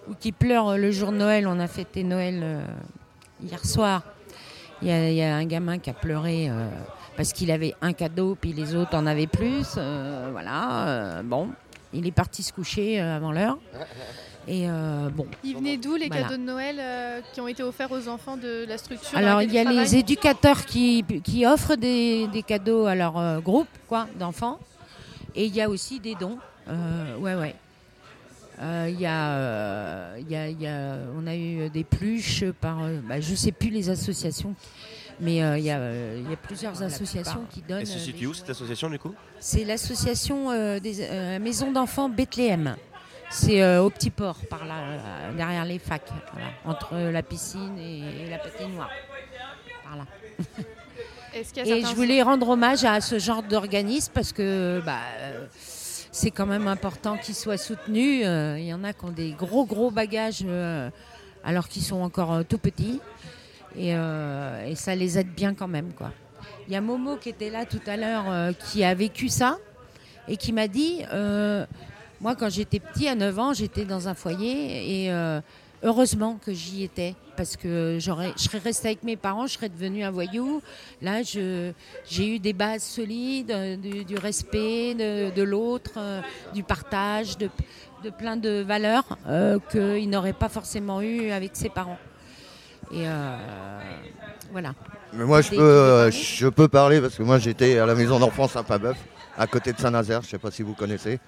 Ou 0.10 0.14
qui 0.20 0.32
pleurent 0.32 0.78
le 0.78 0.92
jour 0.92 1.12
de 1.12 1.18
Noël. 1.18 1.48
On 1.48 1.60
a 1.60 1.68
fêté 1.68 2.04
Noël 2.04 2.40
euh, 2.44 2.62
hier 3.44 3.64
soir. 3.66 4.02
Il 4.82 4.88
y, 4.88 4.92
a, 4.92 5.10
il 5.10 5.16
y 5.16 5.22
a 5.22 5.36
un 5.36 5.46
gamin 5.46 5.78
qui 5.78 5.90
a 5.90 5.94
pleuré 5.94 6.50
euh, 6.50 6.68
parce 7.18 7.34
qu'il 7.34 7.52
avait 7.52 7.76
un 7.82 7.92
cadeau, 7.94 8.38
puis 8.40 8.54
les 8.54 8.76
autres 8.76 8.96
en 8.96 9.06
avaient 9.06 9.28
plus. 9.28 9.68
euh, 9.78 10.30
voilà. 10.32 11.22
bon, 11.24 11.50
il 11.94 12.08
est 12.08 12.12
parti 12.12 12.44
se 12.44 12.54
coucher 12.54 13.00
avant 13.00 13.32
l'heure. 13.32 13.58
Et 14.48 14.66
bon. 15.14 15.28
Ils 15.44 15.56
venaient 15.58 15.78
d'où 15.78 15.96
les 15.96 16.08
Voilà. 16.08 16.24
cadeaux 16.24 16.38
de 16.38 16.44
Noël 16.48 17.22
qui 17.34 17.42
ont 17.42 17.48
été 17.48 17.62
offerts 17.62 17.92
aux 17.92 18.08
enfants 18.08 18.38
de 18.38 18.66
la 18.68 18.78
structure 18.80 19.16
Alors, 19.18 19.42
il 19.44 19.52
y 19.54 19.60
a 19.60 19.64
les 19.66 19.96
éducateurs 19.98 20.66
qui, 20.66 21.04
qui 21.24 21.46
offrent 21.46 21.76
des, 21.76 22.28
des 22.28 22.42
cadeaux 22.42 22.86
à 22.88 22.96
leur 22.96 23.42
groupe 23.42 23.68
quoi, 23.88 24.08
d'enfants. 24.18 24.58
Et 25.36 25.46
il 25.46 25.56
y 25.56 25.62
a 25.62 25.70
aussi 25.70 26.00
des 26.00 26.16
dons. 26.16 26.38
Ouais, 27.20 27.36
ouais. 27.36 27.54
Euh, 28.62 28.88
Il 28.92 29.00
y, 29.00 29.06
a, 29.06 29.32
euh, 29.36 30.16
il 30.20 30.30
y 30.30 30.36
a- 30.36 30.50
il 30.50 30.62
y 30.62 30.68
a- 30.68 30.98
on 31.18 31.26
a 31.28 31.36
eu 31.36 31.70
des 31.70 31.84
pluches 31.86 32.44
par, 32.60 32.84
euh, 32.84 33.00
bah, 33.08 33.22
je 33.22 33.34
sais 33.34 33.54
plus 33.54 33.70
les 33.70 33.90
associations, 33.90 34.54
mais 35.22 35.42
euh, 35.42 35.58
il 35.58 35.64
y, 35.64 35.72
a, 35.72 35.78
euh, 35.78 36.22
il 36.22 36.30
y 36.30 36.34
a 36.34 36.38
plusieurs 36.38 36.82
associations 36.84 37.46
qui 37.50 37.62
donnent. 37.62 37.80
Elle 37.80 37.88
se 37.88 37.96
euh, 37.98 38.02
situe 38.02 38.28
où 38.28 38.34
cette 38.34 38.50
association 38.50 38.90
du 38.90 39.00
coup? 39.00 39.16
C'est 39.40 39.64
l'association 39.64 40.52
euh, 40.52 40.80
des 40.80 41.02
euh, 41.02 41.40
maisons 41.40 41.72
d'enfants 41.72 42.10
Bethléem. 42.10 42.76
C'est 43.32 43.62
euh, 43.62 43.82
au 43.84 43.90
petit 43.92 44.10
port, 44.10 44.38
par 44.50 44.66
là, 44.66 44.74
euh, 44.80 45.34
derrière 45.38 45.64
les 45.64 45.80
facs, 45.80 46.10
voilà, 46.34 46.48
entre 46.66 46.98
la 46.98 47.22
piscine 47.24 47.78
et, 47.78 48.26
et 48.26 48.30
la 48.30 48.40
patinoire. 48.40 48.90
Par 49.86 49.96
là. 49.98 50.06
Et 51.64 51.84
je 51.86 51.96
voulais 51.96 52.24
rendre 52.24 52.50
hommage 52.50 52.84
à 52.86 53.00
ce 53.02 53.20
genre 53.20 53.44
d'organisme 53.44 54.12
parce 54.16 54.34
que 54.34 54.82
bah, 54.84 54.98
euh, 55.20 55.46
c'est 56.12 56.32
quand 56.32 56.46
même 56.46 56.68
important 56.68 57.18
qu'ils 57.18 57.36
soient 57.36 57.58
soutenus. 57.58 58.24
Euh, 58.26 58.58
Il 58.60 58.66
y 58.66 58.74
en 58.74 58.84
a 58.84 58.94
qui 58.94 59.06
ont 59.06 59.12
des 59.12 59.32
gros 59.32 59.66
gros 59.66 59.92
bagages 59.92 60.44
euh, 60.46 60.90
alors 61.44 61.68
qu'ils 61.68 61.84
sont 61.84 62.02
encore 62.02 62.34
euh, 62.34 62.44
tout 62.48 62.58
petits. 62.58 63.00
Et, 63.78 63.94
ça 64.76 64.96
les 64.96 65.20
aide 65.20 65.32
bien 65.34 65.54
quand 65.54 65.68
même. 65.68 65.92
Il 66.68 66.74
y 66.74 66.76
a 66.76 66.82
Momo 66.82 67.18
qui 67.18 67.30
était 67.30 67.52
là 67.52 67.66
tout 67.66 67.82
à 67.86 67.98
l'heure 67.98 68.54
qui 68.66 68.84
a 68.84 68.96
vécu 68.96 69.30
ça 69.30 69.60
et 70.28 70.38
qui 70.38 70.52
m'a 70.52 70.68
dit, 70.68 71.04
moi 72.20 72.36
quand 72.36 72.50
j'étais 72.50 72.80
petit, 72.80 73.08
à 73.08 73.14
9 73.14 73.40
ans, 73.40 73.54
j'étais 73.54 73.86
dans 73.86 74.08
un 74.08 74.16
foyer 74.16 75.06
et 75.06 75.12
heureusement 75.84 76.40
que 76.44 76.54
j'y 76.54 76.84
étais 76.84 77.16
parce 77.38 77.56
que 77.56 77.98
j'aurais, 78.00 78.34
je 78.38 78.44
serais 78.44 78.58
restée 78.58 78.90
avec 78.90 79.04
mes 79.04 79.16
parents, 79.16 79.48
je 79.48 79.54
serais 79.54 79.70
devenue 79.70 80.04
un 80.04 80.12
voyou. 80.12 80.62
Là, 81.02 81.24
je, 81.24 81.72
j'ai 82.10 82.36
eu 82.36 82.40
des 82.40 82.54
bases 82.54 82.84
solides, 82.84 83.52
euh, 83.52 83.78
du, 83.78 84.04
du 84.04 84.18
respect 84.18 84.94
de, 84.94 85.34
de 85.34 85.44
l'autre, 85.44 85.92
euh, 85.98 86.22
du 86.54 86.64
partage, 86.64 87.38
de, 87.38 87.50
de 88.04 88.10
plein 88.10 88.36
de 88.36 88.62
valeurs 88.62 89.18
euh, 89.28 89.58
qu'il 89.72 90.10
n'aurait 90.10 90.34
pas 90.34 90.50
forcément 90.50 91.02
eu 91.02 91.32
avec 91.32 91.52
ses 91.54 91.70
parents. 91.70 92.00
Et 92.92 93.08
euh, 93.08 93.38
voilà. 94.52 94.74
Mais 95.14 95.26
moi, 95.26 95.42
je 95.42 95.50
peux, 95.52 96.12
je 96.12 96.48
peux 96.48 96.68
parler 96.68 97.00
parce 97.02 97.16
que 97.16 97.24
moi, 97.24 97.40
j'étais 97.40 97.78
à 97.78 97.86
la 97.86 97.96
maison 97.96 98.20
d'enfance 98.20 98.56
à 98.56 98.64
Pabeuf 98.64 98.98
à 99.38 99.48
côté 99.48 99.72
de 99.72 99.80
Saint-Nazaire, 99.80 100.22
je 100.22 100.28
ne 100.28 100.32
sais 100.32 100.38
pas 100.38 100.52
si 100.52 100.64
vous 100.64 100.74
connaissez. 100.74 101.20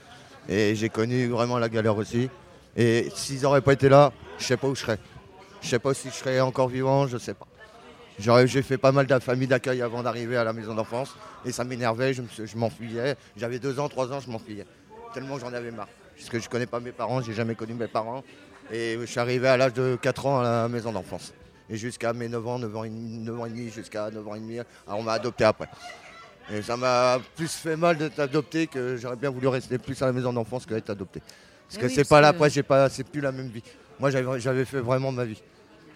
Et 0.50 0.76
j'ai 0.76 0.90
connu 0.90 1.28
vraiment 1.28 1.58
la 1.58 1.70
galère 1.70 1.96
aussi. 1.96 2.30
Et 2.76 3.10
s'ils 3.16 3.42
n'auraient 3.42 3.62
pas 3.62 3.74
été 3.74 3.90
là, 3.90 4.12
je 4.38 4.46
sais 4.46 4.58
pas 4.58 4.68
où 4.68 4.76
je 4.76 4.82
serais. 4.82 5.00
Je 5.62 5.68
sais 5.68 5.80
pas 5.80 5.94
si 5.94 6.10
je 6.10 6.14
serais 6.14 6.40
encore 6.40 6.70
vivant, 6.70 7.08
je 7.08 7.18
sais 7.18 7.34
pas. 7.34 7.48
J'ai 8.20 8.62
fait 8.62 8.78
pas 8.78 8.92
mal 8.92 9.08
de 9.08 9.46
d'accueil 9.46 9.82
avant 9.82 10.04
d'arriver 10.04 10.38
à 10.38 10.44
la 10.44 10.54
maison 10.54 10.76
d'enfance. 10.76 11.16
Et 11.46 11.52
ça 11.52 11.64
m'énervait, 11.64 12.14
je, 12.14 12.22
m'enfuyais. 12.56 13.16
J'avais 13.36 13.60
deux 13.60 13.80
ans, 13.80 13.90
trois 13.90 14.12
ans, 14.12 14.20
je 14.20 14.30
m'enfuyais. 14.30 14.66
Tellement 15.14 15.40
j'en 15.40 15.54
avais 15.54 15.72
marre. 15.72 15.90
Parce 16.16 16.30
que 16.30 16.40
je 16.40 16.46
ne 16.46 16.50
connais 16.50 16.66
pas 16.66 16.80
mes 16.80 16.92
parents, 16.92 17.22
j'ai 17.22 17.34
jamais 17.34 17.56
connu 17.56 17.74
mes 17.74 17.88
parents. 17.88 18.24
Et 18.72 18.98
je 19.00 19.06
suis 19.06 19.20
arrivé 19.20 19.48
à 19.48 19.58
l'âge 19.58 19.74
de 19.74 19.98
4 20.02 20.26
ans 20.28 20.40
à 20.40 20.44
la 20.44 20.68
maison 20.68 20.92
d'enfance. 20.92 21.34
Et 21.70 21.78
jusqu'à 21.78 22.14
mes 22.14 22.28
9 22.28 22.48
ans, 22.48 22.60
9 22.60 22.76
ans 22.76 22.84
et 22.84 22.90
demi, 22.90 23.18
9 23.20 23.40
ans 23.40 23.46
et 23.46 23.50
demi, 23.50 23.70
jusqu'à 23.70 24.12
9 24.12 24.28
ans 24.28 24.36
et 24.36 24.40
demi, 24.40 24.60
alors 24.60 25.00
on 25.00 25.04
m'a 25.04 25.14
adopté 25.14 25.44
après. 25.44 25.68
Et 26.54 26.62
ça 26.62 26.78
m'a 26.78 27.20
plus 27.36 27.48
fait 27.48 27.76
mal 27.76 27.98
d'être 27.98 28.20
adopté 28.20 28.68
que 28.68 28.98
j'aurais 28.98 29.16
bien 29.16 29.30
voulu 29.30 29.48
rester 29.48 29.78
plus 29.78 30.00
à 30.02 30.06
la 30.06 30.12
maison 30.12 30.34
d'enfance 30.34 30.66
que 30.66 30.74
d'être 30.74 30.90
adopté. 30.90 31.22
Parce 31.72 31.78
Ah 31.78 31.88
que 31.88 31.88
oui, 31.88 31.96
c'est 31.96 32.10
pas 32.10 32.20
là, 32.20 32.28
après, 32.30 32.50
j'ai 32.50 32.64
pas, 32.64 32.90
c'est 32.90 33.06
plus 33.06 33.22
la 33.22 33.32
même 33.32 33.48
vie. 33.48 33.64
Moi, 33.98 34.10
j'avais 34.10 34.66
fait 34.66 34.82
vraiment 34.82 35.14
ma 35.14 35.24
vie. 35.24 35.42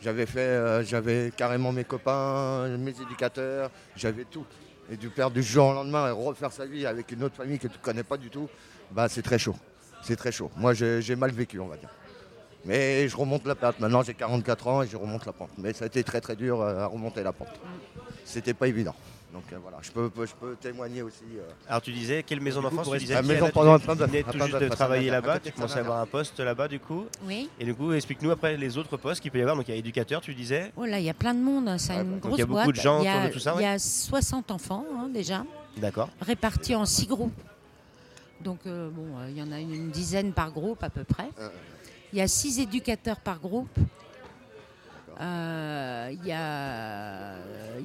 J'avais 0.01 0.25
fait, 0.25 0.39
euh, 0.39 0.83
j'avais 0.85 1.33
carrément 1.35 1.73
mes 1.73 1.83
copains, 1.83 2.65
mes 2.77 2.91
éducateurs, 2.91 3.69
j'avais 3.95 4.23
tout. 4.23 4.45
Et 4.89 4.95
du 4.95 5.09
perdre 5.09 5.33
du 5.33 5.43
jour 5.43 5.67
au 5.67 5.73
lendemain 5.73 6.07
et 6.07 6.11
refaire 6.11 6.51
sa 6.53 6.65
vie 6.65 6.85
avec 6.85 7.11
une 7.11 7.23
autre 7.23 7.35
famille 7.35 7.59
que 7.59 7.67
tu 7.67 7.77
connais 7.79 8.03
pas 8.03 8.15
du 8.15 8.29
tout, 8.29 8.47
bah 8.91 9.09
c'est 9.09 9.23
très 9.23 9.37
chaud. 9.37 9.55
C'est 10.01 10.15
très 10.15 10.31
chaud. 10.31 10.49
Moi, 10.55 10.73
j'ai 10.73 11.01
j'ai 11.01 11.15
mal 11.17 11.31
vécu, 11.31 11.59
on 11.59 11.67
va 11.67 11.75
dire. 11.75 11.89
Mais 12.63 13.09
je 13.09 13.17
remonte 13.17 13.45
la 13.45 13.55
pente. 13.55 13.79
Maintenant, 13.79 14.01
j'ai 14.01 14.13
44 14.13 14.67
ans 14.67 14.81
et 14.83 14.87
je 14.87 14.95
remonte 14.95 15.25
la 15.25 15.33
pente. 15.33 15.49
Mais 15.57 15.73
ça 15.73 15.83
a 15.83 15.87
été 15.87 16.03
très 16.03 16.21
très 16.21 16.35
dur 16.37 16.61
euh, 16.61 16.79
à 16.79 16.85
remonter 16.85 17.21
la 17.21 17.33
pente. 17.33 17.59
C'était 18.23 18.53
pas 18.53 18.67
évident. 18.67 18.95
Donc 19.35 19.43
euh, 19.51 19.57
voilà, 19.61 19.79
je 19.81 19.91
peux, 19.91 20.09
je 20.25 20.33
peux 20.33 20.55
témoigner 20.55 21.01
aussi. 21.01 21.25
euh, 21.35 21.41
Alors 21.67 21.81
tu 21.81 21.91
disais, 21.91 22.23
quelle 22.23 22.39
maison 22.39 22.61
d'enfance 22.61 22.85
pour 22.85 22.93
tu 22.93 22.99
disais 22.99 23.15
La 23.15 23.21
maison 23.21 23.49
pendant 23.53 23.77
tu 23.77 23.85
venais 23.85 24.23
tout 24.23 24.31
de 24.31 24.43
juste 24.45 24.53
de 24.53 24.59
façons 24.59 24.75
travailler 24.75 25.09
à 25.09 25.13
là-bas, 25.15 25.39
tu 25.41 25.51
commençais 25.51 25.79
à 25.79 25.81
avoir 25.81 25.99
un 25.99 26.05
poste 26.05 26.39
là-bas 26.39 26.69
du 26.69 26.79
coup. 26.79 27.03
Oui. 27.25 27.49
Et 27.59 27.65
du 27.65 27.75
coup, 27.75 27.91
explique-nous 27.91 28.31
après 28.31 28.55
les 28.55 28.77
autres 28.77 28.95
postes 28.95 29.19
qu'il 29.21 29.31
peut 29.31 29.39
y 29.39 29.41
avoir. 29.41 29.57
Donc 29.57 29.67
il 29.67 29.71
y 29.71 29.73
a 29.73 29.77
éducateur, 29.77 30.21
tu 30.21 30.33
disais. 30.33 30.71
Oh 30.77 30.85
là, 30.85 30.99
il 30.99 31.05
y 31.05 31.09
a 31.09 31.13
plein 31.13 31.33
de 31.33 31.41
monde, 31.41 31.67
hein, 31.67 31.77
c'est 31.77 31.93
Ouais, 31.95 32.01
une 32.01 32.11
donc 32.11 32.21
grosse 32.21 32.37
il 32.37 32.39
y 32.39 32.43
a 32.43 32.45
beaucoup 32.45 32.63
boîte. 32.63 32.75
de 32.77 32.81
gens 32.81 32.99
il 33.01 33.05
y 33.05 33.07
a, 33.09 33.15
autour 33.17 33.27
de 33.27 33.33
tout 33.33 33.39
ça, 33.39 33.53
il 33.57 33.61
y 33.61 33.65
a 33.65 33.77
60 33.77 34.51
enfants 34.51 34.85
hein, 34.97 35.09
déjà, 35.13 35.43
D'accord. 35.75 36.07
répartis 36.21 36.75
en 36.75 36.85
six 36.85 37.05
groupes. 37.07 37.33
Donc 38.41 38.59
euh, 38.65 38.89
bon, 38.89 39.17
euh, 39.17 39.27
il 39.29 39.37
y 39.37 39.41
en 39.41 39.51
a 39.51 39.59
une, 39.59 39.73
une 39.73 39.89
dizaine 39.91 40.31
par 40.31 40.51
groupe 40.51 40.81
à 40.81 40.89
peu 40.89 41.03
près. 41.03 41.27
Il 42.13 42.19
y 42.19 42.21
a 42.21 42.27
six 42.29 42.57
éducateurs 42.61 43.19
par 43.19 43.39
groupe. 43.39 43.77
Euh, 45.19 46.09
Il 46.11 46.27
y, 46.27 46.31
a, 46.31 47.35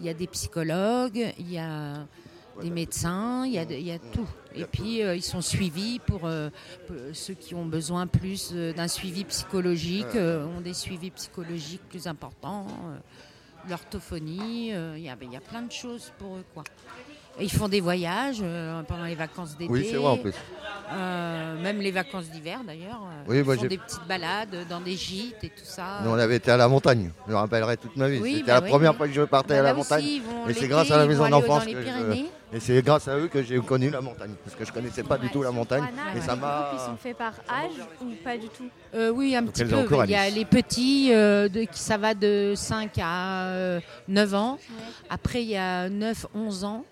y 0.03 0.09
a 0.09 0.15
des 0.15 0.27
psychologues, 0.27 1.33
il 1.39 1.53
y 1.53 1.59
a 1.59 2.07
des 2.61 2.71
médecins, 2.71 3.47
il 3.47 3.53
y 3.53 3.59
a, 3.59 3.63
il 3.63 3.87
y 3.87 3.93
a 3.93 3.99
tout. 3.99 4.29
Et 4.55 4.65
puis 4.65 5.03
euh, 5.03 5.15
ils 5.15 5.23
sont 5.23 5.41
suivis 5.41 5.99
pour 6.01 6.27
euh, 6.27 6.51
pour 6.87 6.97
ceux 7.15 7.35
qui 7.35 7.55
ont 7.55 7.65
besoin 7.65 8.07
plus 8.07 8.53
d'un 8.53 8.89
suivi 8.89 9.25
psychologique, 9.25 10.15
euh, 10.17 10.45
ont 10.45 10.61
des 10.61 10.75
suivis 10.75 11.11
psychologiques 11.13 11.89
plus 11.89 12.07
importants, 12.07 12.67
l'orthophonie, 13.69 14.71
il 14.71 15.03
y, 15.03 15.09
a, 15.09 15.17
il 15.23 15.33
y 15.33 15.37
a 15.37 15.41
plein 15.41 15.63
de 15.63 15.73
choses 15.73 16.13
pour 16.19 16.37
eux. 16.37 16.45
Quoi. 16.53 16.65
Ils 17.41 17.51
font 17.51 17.69
des 17.69 17.81
voyages 17.81 18.39
euh, 18.43 18.83
pendant 18.83 19.05
les 19.05 19.15
vacances 19.15 19.57
d'été. 19.57 19.71
Oui, 19.73 19.87
c'est 19.91 19.97
vrai, 19.97 20.09
en 20.09 20.17
plus. 20.19 20.35
Euh, 20.93 21.63
même 21.63 21.79
les 21.81 21.93
vacances 21.93 22.29
d'hiver 22.31 22.61
d'ailleurs. 22.67 23.01
euh, 23.05 23.23
Oui, 23.29 23.39
ils 23.39 23.45
moi, 23.45 23.55
font 23.55 23.63
j'ai- 23.63 23.69
des 23.69 23.79
petites 23.79 24.07
balades 24.09 24.67
dans 24.69 24.81
des 24.81 24.97
gîtes 24.97 25.43
et 25.45 25.49
tout 25.49 25.63
ça. 25.65 26.01
Nous, 26.03 26.11
on 26.11 26.19
avait 26.19 26.37
été 26.37 26.51
à 26.51 26.57
la 26.57 26.67
montagne. 26.69 27.13
Je 27.27 27.33
me 27.33 27.37
rappellerai 27.37 27.77
toute 27.77 27.97
ma 27.97 28.09
vie. 28.09 28.19
Oui, 28.21 28.35
C'était 28.39 28.47
bah 28.49 28.55
la 28.55 28.63
oui, 28.63 28.69
première 28.71 28.91
oui. 28.93 28.97
fois 28.97 29.07
que 29.07 29.13
je 29.15 29.23
partais 29.23 29.55
Bah, 29.55 29.61
à 29.61 29.63
la 29.63 29.69
là 29.71 29.75
montagne. 29.75 30.01
aussi, 30.05 30.23
et 30.49 30.55
c'est 30.55 30.67
grâce 30.69 30.91
à 30.91 30.97
la 30.99 31.07
maison 31.07 31.29
d'enfance 31.29 31.61
dans 31.61 31.65
les 31.67 31.75
que 31.75 31.83
je-. 31.83 32.25
Et 32.53 32.59
c'est 32.59 32.83
grâce 32.83 33.07
à 33.07 33.17
eux 33.17 33.29
que 33.29 33.41
j'ai 33.45 33.61
connu 33.61 33.91
la 33.91 34.01
montagne. 34.01 34.33
Parce 34.45 34.57
que 34.57 34.65
je 34.65 34.73
connaissais 34.73 35.05
pas 35.05 35.17
du 35.17 35.29
tout 35.31 35.41
la 35.45 35.53
montagne. 35.53 35.85
Anna, 35.85 36.19
et 36.19 36.21
ça 36.21 36.35
m'a. 36.35 36.73
ils 36.75 36.81
sont 36.81 36.97
faits 36.97 37.17
par 37.17 37.35
âge 37.49 37.71
ou 38.03 38.07
pas 38.25 38.37
du 38.37 38.49
tout? 38.49 38.69
Euh, 38.93 39.11
oui, 39.11 39.37
un 39.37 39.43
Donc 39.43 39.53
petit 39.53 39.65
peu. 39.65 39.87
Il 40.05 40.11
y 40.11 40.17
a 40.17 40.29
les 40.29 40.45
petits, 40.45 41.11
euh, 41.13 41.49
de, 41.49 41.61
qui- 41.63 41.79
ça 41.79 41.97
va 41.97 42.13
de 42.15 42.55
5 42.57 42.91
à 43.01 43.45
euh, 43.45 43.81
9 44.09 44.35
ans. 44.35 44.59
Après, 45.09 45.43
il 45.45 45.51
y 45.51 45.57
a 45.57 45.89
9, 45.89 46.27
11 46.35 46.65
ans. 46.65 46.85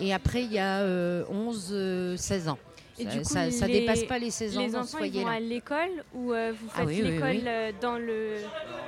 Et 0.00 0.12
après, 0.12 0.42
il 0.44 0.52
y 0.52 0.58
a 0.58 0.80
euh, 0.80 1.24
11, 1.30 1.68
euh, 1.72 2.16
16 2.16 2.48
ans. 2.48 2.58
Et 2.98 3.04
ça, 3.04 3.10
du 3.10 3.18
coup, 3.18 3.24
ça, 3.24 3.50
ça 3.50 3.66
les- 3.66 3.80
dépasse 3.80 4.04
pas 4.04 4.18
les 4.18 4.30
16 4.30 4.58
ans 4.58 4.60
Les 4.62 4.76
enfants, 4.76 4.98
ils 5.02 5.12
vont 5.22 5.26
à 5.26 5.40
l'école 5.40 6.04
ou 6.14 6.32
euh, 6.32 6.52
vous 6.58 6.68
Ah 6.74 6.78
faites 6.78 6.86
oui, 6.88 7.02
l'école 7.02 7.28
oui. 7.30 7.42
euh, 7.46 7.72
dans 7.80 7.96
le... 7.96 8.34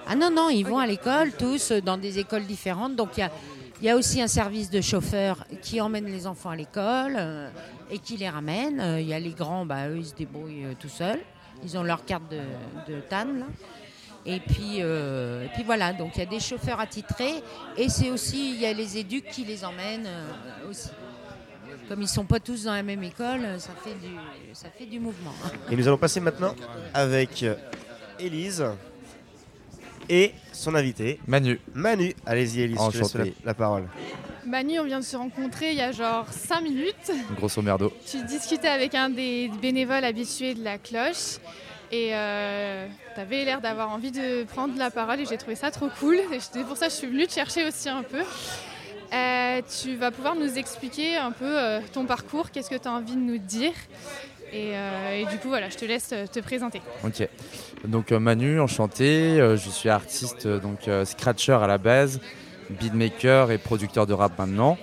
Ah 0.06 0.14
non, 0.14 0.30
non, 0.30 0.50
ils 0.50 0.64
vont 0.64 0.78
à 0.78 0.86
l'école, 0.86 1.32
tous, 1.32 1.70
euh, 1.70 1.80
dans 1.80 1.96
des 1.96 2.18
écoles 2.18 2.44
différentes. 2.44 2.96
Donc 2.96 3.16
il 3.16 3.20
y 3.20 3.22
a, 3.22 3.30
il 3.80 3.86
y 3.86 3.90
a 3.90 3.96
aussi 3.96 4.20
un 4.20 4.28
service 4.28 4.68
de 4.70 4.80
chauffeur 4.82 5.46
qui 5.62 5.80
emmène 5.80 6.04
les 6.06 6.26
enfants 6.26 6.50
à 6.50 6.56
l'école 6.56 7.14
euh, 7.18 7.48
et 7.90 7.98
qui 7.98 8.16
les 8.18 8.28
ramène. 8.28 8.78
Euh, 8.80 9.00
Il 9.00 9.06
y 9.08 9.14
a 9.14 9.18
les 9.18 9.30
grands, 9.30 9.64
bah, 9.64 9.88
eux, 9.88 9.96
ils 9.98 10.06
se 10.06 10.14
débrouillent 10.14 10.64
euh, 10.66 10.72
tout 10.78 10.88
seuls. 10.90 11.20
Ils 11.64 11.78
ont 11.78 11.82
leur 11.82 12.04
carte 12.04 12.30
de, 12.30 12.92
de 12.92 13.00
TAN. 13.00 13.24
là. 13.38 13.46
Et 14.26 14.40
puis, 14.40 14.78
euh, 14.80 15.44
et 15.44 15.48
puis 15.48 15.62
voilà, 15.64 15.92
donc 15.92 16.12
il 16.16 16.20
y 16.20 16.22
a 16.22 16.26
des 16.26 16.40
chauffeurs 16.40 16.80
attitrés 16.80 17.42
et 17.76 17.88
c'est 17.90 18.10
aussi, 18.10 18.54
il 18.54 18.60
y 18.60 18.66
a 18.66 18.72
les 18.72 18.96
éducs 18.96 19.28
qui 19.28 19.44
les 19.44 19.64
emmènent 19.64 20.06
euh, 20.06 20.70
aussi. 20.70 20.88
Comme 21.88 22.00
ils 22.00 22.08
sont 22.08 22.24
pas 22.24 22.40
tous 22.40 22.64
dans 22.64 22.72
la 22.72 22.82
même 22.82 23.02
école, 23.02 23.40
ça 23.58 23.72
fait 23.82 23.94
du, 23.94 24.14
ça 24.54 24.68
fait 24.70 24.86
du 24.86 24.98
mouvement. 24.98 25.32
Et 25.70 25.76
nous 25.76 25.86
allons 25.86 25.98
passer 25.98 26.20
maintenant 26.20 26.54
avec 26.94 27.42
euh, 27.42 27.54
Élise 28.18 28.64
et 30.08 30.32
son 30.52 30.74
invité. 30.74 31.20
Manu. 31.26 31.60
Manu. 31.74 32.14
Allez-y, 32.24 32.62
Élise, 32.62 32.78
je 32.92 32.98
te 32.98 32.98
laisse 32.98 33.14
la, 33.14 33.24
la 33.44 33.54
parole. 33.54 33.84
Manu, 34.46 34.78
on 34.78 34.84
vient 34.84 35.00
de 35.00 35.04
se 35.04 35.16
rencontrer 35.16 35.72
il 35.72 35.78
y 35.78 35.82
a 35.82 35.92
genre 35.92 36.26
5 36.30 36.60
minutes. 36.62 37.12
Grosso 37.36 37.60
merdo. 37.60 37.92
Tu 38.10 38.22
discutais 38.24 38.68
avec 38.68 38.94
un 38.94 39.10
des 39.10 39.50
bénévoles 39.60 40.04
habitués 40.04 40.54
de 40.54 40.62
la 40.64 40.78
cloche 40.78 41.38
et 41.94 42.88
tu 43.14 43.20
avais 43.20 43.44
l'air 43.44 43.60
d'avoir 43.60 43.90
envie 43.90 44.10
de 44.10 44.44
prendre 44.44 44.76
la 44.78 44.90
parole 44.90 45.20
et 45.20 45.26
j'ai 45.26 45.38
trouvé 45.38 45.54
ça 45.54 45.70
trop 45.70 45.88
cool. 46.00 46.18
C'est 46.40 46.64
pour 46.64 46.76
ça 46.76 46.86
que 46.86 46.92
je 46.92 46.98
suis 46.98 47.06
venue 47.06 47.26
te 47.26 47.32
chercher 47.32 47.66
aussi 47.66 47.88
un 47.88 48.02
peu. 48.02 48.22
Euh, 49.12 49.60
tu 49.80 49.94
vas 49.94 50.10
pouvoir 50.10 50.34
nous 50.34 50.58
expliquer 50.58 51.16
un 51.16 51.30
peu 51.30 51.44
euh, 51.46 51.80
ton 51.92 52.04
parcours, 52.04 52.50
qu'est-ce 52.50 52.68
que 52.68 52.74
tu 52.74 52.88
as 52.88 52.92
envie 52.92 53.14
de 53.14 53.20
nous 53.20 53.38
dire. 53.38 53.72
Et, 54.52 54.72
euh, 54.74 55.20
et 55.20 55.26
du 55.26 55.38
coup, 55.38 55.48
voilà, 55.48 55.68
je 55.68 55.76
te 55.76 55.84
laisse 55.84 56.10
euh, 56.12 56.26
te 56.26 56.40
présenter. 56.40 56.80
Ok. 57.04 57.28
Donc 57.84 58.10
euh, 58.10 58.18
Manu, 58.18 58.60
enchanté. 58.60 59.40
Euh, 59.40 59.56
je 59.56 59.68
suis 59.68 59.88
artiste, 59.88 60.46
euh, 60.46 60.58
donc 60.58 60.88
euh, 60.88 61.04
scratcher 61.04 61.52
à 61.52 61.66
la 61.66 61.78
base, 61.78 62.20
beatmaker 62.70 63.52
et 63.52 63.58
producteur 63.58 64.06
de 64.06 64.14
rap 64.14 64.36
maintenant. 64.38 64.78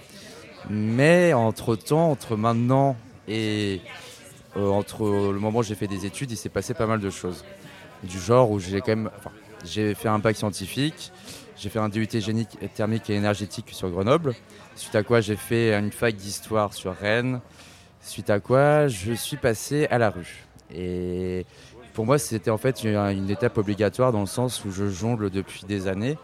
Mais 0.70 1.34
entre 1.34 1.76
temps, 1.76 2.12
entre 2.12 2.38
maintenant 2.38 2.96
et 3.28 3.82
euh, 4.58 4.70
entre 4.70 5.04
le 5.04 5.40
moment 5.40 5.60
où 5.60 5.64
j'ai 5.64 5.76
fait 5.76 5.88
des 5.88 6.06
études, 6.06 6.32
il 6.32 6.38
s'est 6.38 6.50
passé 6.50 6.74
pas 6.74 6.88
mal 6.88 7.00
de 7.00 7.10
choses. 7.10 7.44
Du 8.04 8.20
genre 8.20 8.52
où 8.52 8.60
j'ai 8.60 8.82
quand 8.82 8.96
même, 8.96 9.10
j'ai 9.64 9.94
fait 9.94 10.10
un 10.10 10.20
bac 10.20 10.36
scientifique, 10.36 11.12
j'ai 11.58 11.70
fait 11.70 11.80
un 11.80 11.90
DUT 11.90 12.08
génie 12.12 12.48
thermique 12.74 13.10
et 13.10 13.16
énergétique 13.16 13.70
sur 13.72 13.90
Grenoble. 13.90 14.34
Suite 14.76 14.96
à 14.96 15.04
quoi 15.04 15.22
j'ai 15.22 15.36
fait 15.36 15.74
une 15.74 15.92
fac 15.92 16.16
d'histoire 16.16 16.74
sur 16.74 16.96
Rennes. 16.96 17.40
Suite 18.02 18.32
à 18.32 18.40
quoi 18.40 18.88
je 18.88 19.14
suis 19.14 19.38
passé 19.38 19.88
à 19.92 20.00
la 20.00 20.10
rue. 20.10 20.48
Et 20.74 21.46
pour 21.94 22.06
moi, 22.06 22.18
c'était 22.18 22.50
en 22.50 22.58
fait 22.58 22.84
une, 22.84 23.30
étape 23.30 23.58
obligatoire 23.58 24.12
dans 24.12 24.22
le 24.22 24.26
sens 24.26 24.66
où 24.66 24.72
je 24.72 24.90
jongle 24.90 25.30
depuis 25.30 25.66
des 25.68 25.88
années. 25.88 26.18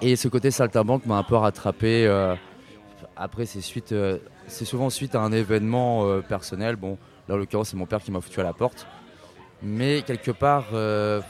Et 0.00 0.16
ce 0.16 0.28
côté 0.28 0.50
saltimbanque 0.50 1.04
m'a 1.04 1.18
un 1.18 1.22
peu 1.22 1.36
rattrapé. 1.36 2.06
euh, 2.06 2.34
après, 3.16 3.44
c'est 3.44 3.60
suite, 3.60 3.92
euh, 3.92 4.18
c'est 4.50 4.64
souvent 4.64 4.90
suite 4.90 5.14
à 5.14 5.20
un 5.20 5.32
événement 5.32 6.04
euh, 6.04 6.20
personnel. 6.20 6.76
Bon, 6.76 6.98
là 7.28 7.34
en 7.34 7.38
l'occurrence, 7.38 7.70
c'est 7.70 7.76
mon 7.76 7.86
père 7.86 8.00
qui 8.00 8.10
m'a 8.10 8.20
foutu 8.20 8.40
à 8.40 8.42
la 8.42 8.52
porte. 8.52 8.86
Mais 9.62 10.02
quelque 10.02 10.30
part, 10.30 10.66
euh, 10.72 11.20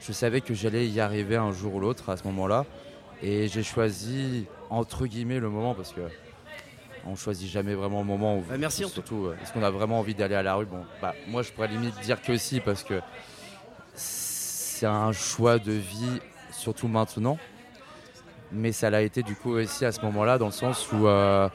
je 0.00 0.12
savais 0.12 0.40
que 0.40 0.54
j'allais 0.54 0.86
y 0.88 1.00
arriver 1.00 1.36
un 1.36 1.52
jour 1.52 1.74
ou 1.74 1.80
l'autre 1.80 2.10
à 2.10 2.16
ce 2.16 2.24
moment-là. 2.24 2.64
Et 3.22 3.48
j'ai 3.48 3.62
choisi, 3.62 4.46
entre 4.70 5.06
guillemets, 5.06 5.40
le 5.40 5.50
moment 5.50 5.74
parce 5.74 5.92
que 5.92 6.02
on 7.06 7.16
choisit 7.16 7.48
jamais 7.48 7.74
vraiment 7.74 8.00
le 8.00 8.06
moment 8.06 8.36
où. 8.36 8.42
Bah, 8.42 8.58
merci, 8.58 8.86
surtout, 8.88 9.26
euh, 9.26 9.36
est-ce 9.42 9.52
qu'on 9.52 9.62
a 9.62 9.70
vraiment 9.70 9.98
envie 9.98 10.14
d'aller 10.14 10.34
à 10.34 10.42
la 10.42 10.54
rue? 10.54 10.66
Bon, 10.66 10.84
bah, 11.00 11.14
moi, 11.28 11.42
je 11.42 11.50
pourrais 11.50 11.68
limite 11.68 11.98
dire 12.00 12.20
que 12.20 12.36
si 12.36 12.60
parce 12.60 12.84
que 12.84 13.00
c'est 13.94 14.86
un 14.86 15.12
choix 15.12 15.58
de 15.58 15.72
vie, 15.72 16.20
surtout 16.52 16.88
maintenant. 16.88 17.38
Mais 18.50 18.72
ça 18.72 18.88
l'a 18.88 19.02
été 19.02 19.22
du 19.22 19.34
coup 19.34 19.52
aussi 19.52 19.84
à 19.84 19.92
ce 19.92 20.00
moment-là, 20.02 20.38
dans 20.38 20.46
le 20.46 20.52
sens 20.52 20.90
où 20.92 21.06
euh, 21.06 21.48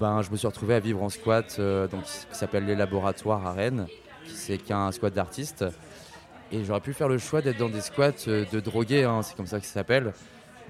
ben, 0.00 0.22
je 0.22 0.30
me 0.30 0.36
suis 0.36 0.46
retrouvé 0.46 0.74
à 0.74 0.80
vivre 0.80 1.02
en 1.02 1.08
squat, 1.08 1.56
euh, 1.58 1.86
donc, 1.88 2.02
qui 2.04 2.26
s'appelle 2.32 2.66
les 2.66 2.74
laboratoires 2.74 3.46
à 3.46 3.52
Rennes, 3.52 3.86
qui 4.24 4.32
c'est 4.32 4.58
qu'un 4.58 4.90
squat 4.92 5.12
d'artistes. 5.12 5.64
Et 6.52 6.64
j'aurais 6.64 6.80
pu 6.80 6.92
faire 6.92 7.08
le 7.08 7.18
choix 7.18 7.42
d'être 7.42 7.58
dans 7.58 7.68
des 7.68 7.80
squats 7.80 8.12
euh, 8.28 8.44
de 8.52 8.60
drogués, 8.60 9.04
hein, 9.04 9.22
c'est 9.22 9.36
comme 9.36 9.46
ça 9.46 9.60
que 9.60 9.66
ça 9.66 9.74
s'appelle. 9.74 10.12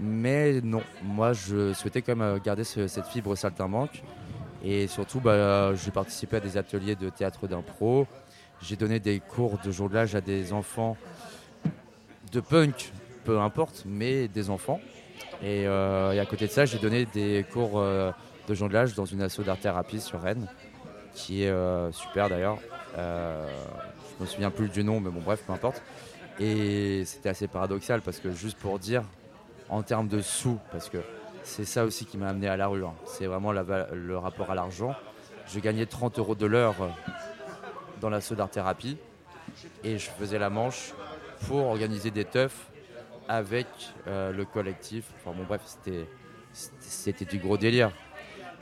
Mais 0.01 0.61
non, 0.61 0.83
moi 1.03 1.33
je 1.33 1.73
souhaitais 1.73 2.03
quand 2.03 2.17
même 2.17 2.37
euh, 2.37 2.39
garder 2.39 2.65
ce- 2.65 2.87
cette 2.89 3.07
fibre 3.07 3.35
saltimbanque. 3.37 4.03
Et 4.63 4.87
surtout, 4.89 5.21
bah, 5.21 5.75
j'ai 5.75 5.91
participé 5.91 6.37
à 6.37 6.41
des 6.41 6.57
ateliers 6.57 6.97
de 6.97 7.11
théâtre 7.11 7.47
d'impro. 7.47 8.07
J'ai 8.63 8.77
donné 8.77 8.99
des 8.99 9.21
cours 9.21 9.59
de 9.63 9.71
jonglage 9.71 10.15
à 10.15 10.23
des 10.23 10.55
enfants 10.55 10.97
de 12.33 12.41
punk, 12.41 12.91
peu 13.25 13.39
importe, 13.41 13.85
mais 13.85 14.27
des 14.27 14.49
enfants. 14.49 14.81
Et, 15.43 15.67
à 15.67 16.25
côté 16.27 16.47
de 16.47 16.51
ça, 16.51 16.65
j'ai 16.65 16.79
donné 16.79 17.05
des 17.05 17.45
cours 17.53 17.85
de 18.47 18.55
jonglage 18.55 18.95
dans 18.95 19.05
une 19.05 19.23
asso 19.23 19.41
d'art-thérapie 19.41 20.01
sur 20.01 20.21
Rennes, 20.21 20.49
qui 21.15 21.45
est 21.45 21.51
euh, 21.51 21.93
super 21.93 22.29
d'ailleurs. 22.29 22.59
Euh, 22.97 23.47
je 24.19 24.25
me 24.25 24.29
souviens 24.29 24.51
plus 24.51 24.69
du 24.69 24.85
nom, 24.85 25.01
mais 25.01 25.11
bon, 25.11 25.21
bref, 25.21 25.43
peu 25.47 25.53
importe. 25.53 25.83
Et 26.41 27.05
c'était 27.05 27.29
assez 27.29 27.47
paradoxal 27.47 28.01
parce 28.03 28.19
que 28.19 28.33
juste 28.33 28.59
pour 28.59 28.79
dire, 28.79 29.03
en 29.69 29.83
termes 29.83 30.09
de 30.09 30.21
sous, 30.21 30.59
parce 30.73 30.89
que 30.89 30.99
c'est 31.43 31.65
ça 31.65 31.85
aussi 31.85 32.07
qui 32.07 32.19
m'a 32.19 32.29
amené 32.29 32.49
à 32.49 32.57
la 32.57 32.67
rue, 32.67 32.85
hein. 32.85 32.95
c'est 33.07 33.27
vraiment 33.27 33.53
le 33.53 34.19
rapport 34.19 34.51
à 34.51 34.55
l'argent. 34.55 34.95
Je 35.47 35.61
gagnais 35.61 35.87
30 35.87 36.19
euros 36.19 36.35
de 36.35 36.47
l'heure 36.47 36.75
dans 38.01 38.11
l'asso 38.11 38.33
d'art-thérapie 38.33 38.97
et 39.83 39.99
je 39.99 40.11
faisais 40.11 40.39
la 40.39 40.51
manche 40.51 40.93
pour 41.47 41.67
organiser 41.67 42.11
des 42.11 42.25
teufs 42.25 42.71
avec 43.29 43.67
euh, 44.07 44.33
le 44.33 44.45
collectif. 44.45 45.05
Enfin 45.17 45.37
bon 45.37 45.45
bref, 45.45 45.63
c'était 46.53 47.25
du 47.25 47.39
gros 47.39 47.57
délire. 47.57 47.93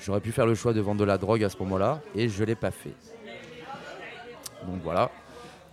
J'aurais 0.05 0.21
pu 0.21 0.33
faire 0.33 0.47
le 0.47 0.55
choix 0.55 0.73
de 0.73 0.81
vendre 0.81 1.01
de 1.01 1.05
la 1.05 1.17
drogue 1.17 1.45
à 1.45 1.49
ce 1.49 1.57
moment-là 1.59 2.01
et 2.15 2.29
je 2.29 2.43
l'ai 2.45 2.57
pas 2.57 2.71
fait. 2.71 2.95
Donc 4.67 4.81
voilà. 4.83 5.11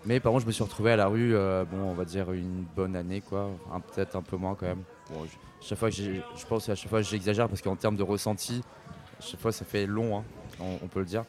Mais 0.06 0.20
par 0.20 0.32
contre, 0.32 0.44
je 0.44 0.48
me 0.48 0.52
suis 0.52 0.64
retrouvé 0.64 0.92
à 0.92 0.96
la 0.96 1.08
rue, 1.08 1.36
euh, 1.36 1.66
bon, 1.66 1.78
on 1.90 1.94
va 1.94 2.06
dire 2.06 2.32
une 2.32 2.64
bonne 2.76 2.96
année, 2.96 3.22
quoi. 3.22 3.50
Peut-être 3.94 4.16
un 4.16 4.22
peu 4.22 4.38
moins 4.38 4.56
quand 4.56 4.68
même. 4.68 4.84
Bon, 5.10 5.26
je, 5.26 5.68
chaque 5.68 5.78
fois 5.78 5.90
que 5.90 5.96
je 5.96 6.46
pense 6.48 6.70
à 6.70 6.76
chaque 6.76 6.90
fois 6.90 7.02
que 7.02 7.08
j'exagère 7.08 7.50
parce 7.50 7.62
qu'en 7.62 7.76
termes 7.76 7.96
de 7.96 8.04
ressenti, 8.04 8.62
à 9.20 9.22
chaque 9.22 9.40
fois 9.40 9.52
ça 9.52 9.66
fait 9.66 9.86
long, 9.86 10.20
hein, 10.20 10.24
on, 10.60 10.80
on 10.84 10.88
peut 10.88 11.00
le 11.00 11.06
dire. 11.06 11.26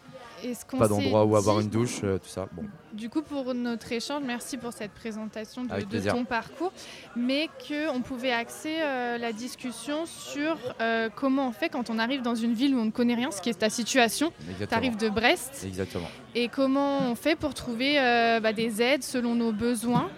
Pas 0.78 0.88
d'endroit 0.88 1.24
où 1.24 1.36
avoir 1.36 1.60
une 1.60 1.68
douche, 1.68 2.00
euh, 2.02 2.18
tout 2.18 2.28
ça. 2.28 2.48
Bon. 2.52 2.64
Du 2.92 3.08
coup, 3.08 3.22
pour 3.22 3.54
notre 3.54 3.92
échange, 3.92 4.22
merci 4.26 4.56
pour 4.56 4.72
cette 4.72 4.92
présentation 4.92 5.64
de, 5.64 6.10
ton 6.10 6.24
parcours, 6.24 6.72
mais 7.16 7.48
qu'on 7.68 8.00
pouvait 8.00 8.32
axer 8.32 8.78
euh, 8.80 9.18
la 9.18 9.32
discussion 9.32 10.06
sur 10.06 10.56
euh, 10.80 11.08
comment 11.14 11.48
on 11.48 11.52
fait 11.52 11.68
quand 11.68 11.90
on 11.90 11.98
arrive 11.98 12.22
dans 12.22 12.34
une 12.34 12.54
ville 12.54 12.74
où 12.74 12.78
on 12.78 12.86
ne 12.86 12.90
connaît 12.90 13.14
rien, 13.14 13.30
ce 13.30 13.40
qui 13.40 13.50
est 13.50 13.54
ta 13.54 13.70
situation. 13.70 14.32
Tu 14.58 14.74
arrives 14.74 14.96
de 14.96 15.08
Brest, 15.08 15.64
Exactement. 15.66 16.08
Et 16.34 16.48
comment 16.48 17.10
on 17.10 17.14
fait 17.14 17.36
pour 17.36 17.54
trouver 17.54 17.98
euh, 18.00 18.40
bah, 18.40 18.52
des 18.52 18.82
aides 18.82 19.02
selon 19.02 19.34
nos 19.34 19.52
besoins. 19.52 20.10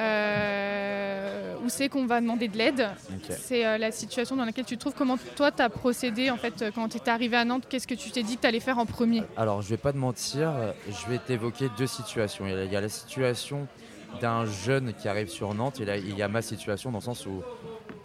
Euh, 0.00 1.54
où 1.62 1.68
c'est 1.68 1.88
qu'on 1.88 2.06
va 2.06 2.20
demander 2.20 2.48
de 2.48 2.56
l'aide? 2.56 2.88
C'est 3.28 3.64
euh, 3.66 3.78
la 3.78 3.92
situation 3.92 4.36
dans 4.36 4.44
laquelle 4.44 4.64
tu 4.64 4.76
te 4.76 4.80
trouves. 4.80 4.94
Comment 4.94 5.16
toi, 5.36 5.52
tu 5.52 5.62
as 5.62 5.68
procédé 5.70 6.30
en 6.30 6.36
fait, 6.36 6.64
quand 6.74 6.88
tu 6.88 6.96
es 6.96 7.08
arrivé 7.08 7.36
à 7.36 7.44
Nantes 7.44 7.64
Qu'est-ce 7.68 7.86
que 7.86 7.94
tu 7.94 8.10
t'es 8.10 8.22
dit 8.22 8.36
que 8.36 8.42
tu 8.42 8.46
allais 8.46 8.60
faire 8.60 8.78
en 8.78 8.86
premier? 8.86 9.22
Alors, 9.36 9.62
je 9.62 9.68
vais 9.68 9.76
pas 9.76 9.92
te 9.92 9.98
mentir, 9.98 10.74
je 10.88 11.10
vais 11.10 11.18
t'évoquer 11.18 11.68
deux 11.76 11.86
situations. 11.86 12.46
Il 12.46 12.52
y 12.52 12.54
a- 12.54 12.64
il 12.64 12.72
y 12.72 12.76
a 12.76 12.80
la 12.80 12.88
situation 12.88 13.66
d'un 14.20 14.44
jeune 14.46 14.92
qui 14.94 15.08
arrive 15.08 15.28
sur 15.28 15.52
Nantes 15.54 15.80
et 15.80 15.84
là, 15.84 15.96
il 15.96 16.16
y 16.16 16.22
a 16.22 16.28
ma 16.28 16.42
situation 16.42 16.90
dans 16.90 16.98
le 16.98 17.04
sens 17.04 17.26
où, 17.26 17.42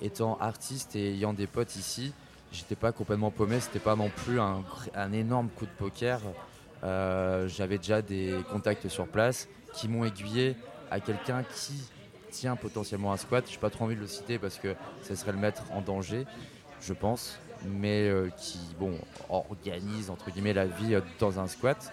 étant 0.02 0.38
artiste 0.40 0.96
et 0.96 1.14
ayant 1.14 1.34
des 1.34 1.48
potes 1.48 1.76
ici, 1.76 2.12
j'étais 2.52 2.76
pas 2.76 2.92
complètement 2.92 3.32
paumé, 3.32 3.60
c'était 3.60 3.80
pas 3.80 3.96
non 3.96 4.10
plus 4.10 4.40
un, 4.40 4.64
un 4.94 5.12
énorme 5.14 5.50
coup 5.50 5.66
de 5.66 5.72
poker. 5.78 6.20
Euh, 6.84 7.48
J'avais 7.48 7.78
déjà 7.78 8.02
des 8.02 8.34
contacts 8.52 8.88
sur 8.88 9.08
place 9.08 9.48
qui 9.74 9.88
m'ont 9.88 10.06
aiguillé 10.06 10.56
à 10.92 11.00
quelqu'un 11.00 11.44
qui 11.56 11.74
tient 12.32 12.56
potentiellement 12.56 13.12
un 13.12 13.18
squat. 13.18 13.46
J'ai 13.50 13.58
pas 13.58 13.70
trop 13.70 13.86
envie 13.86 13.96
de 13.96 14.02
le 14.02 14.08
citer 14.08 14.38
parce 14.38 14.58
que 14.58 14.76
ça 15.02 15.16
serait 15.16 15.32
le 15.32 15.38
mettre 15.38 15.64
en 15.72 15.82
danger, 15.82 16.26
je 16.82 16.94
pense, 16.94 17.40
mais 17.66 18.08
euh, 18.08 18.30
qui 18.38 18.60
bon 18.80 18.94
organise 19.30 20.10
entre 20.10 20.30
guillemets 20.32 20.54
la 20.54 20.66
vie 20.66 20.96
euh, 20.96 21.02
dans 21.20 21.40
un 21.40 21.48
squat. 21.48 21.92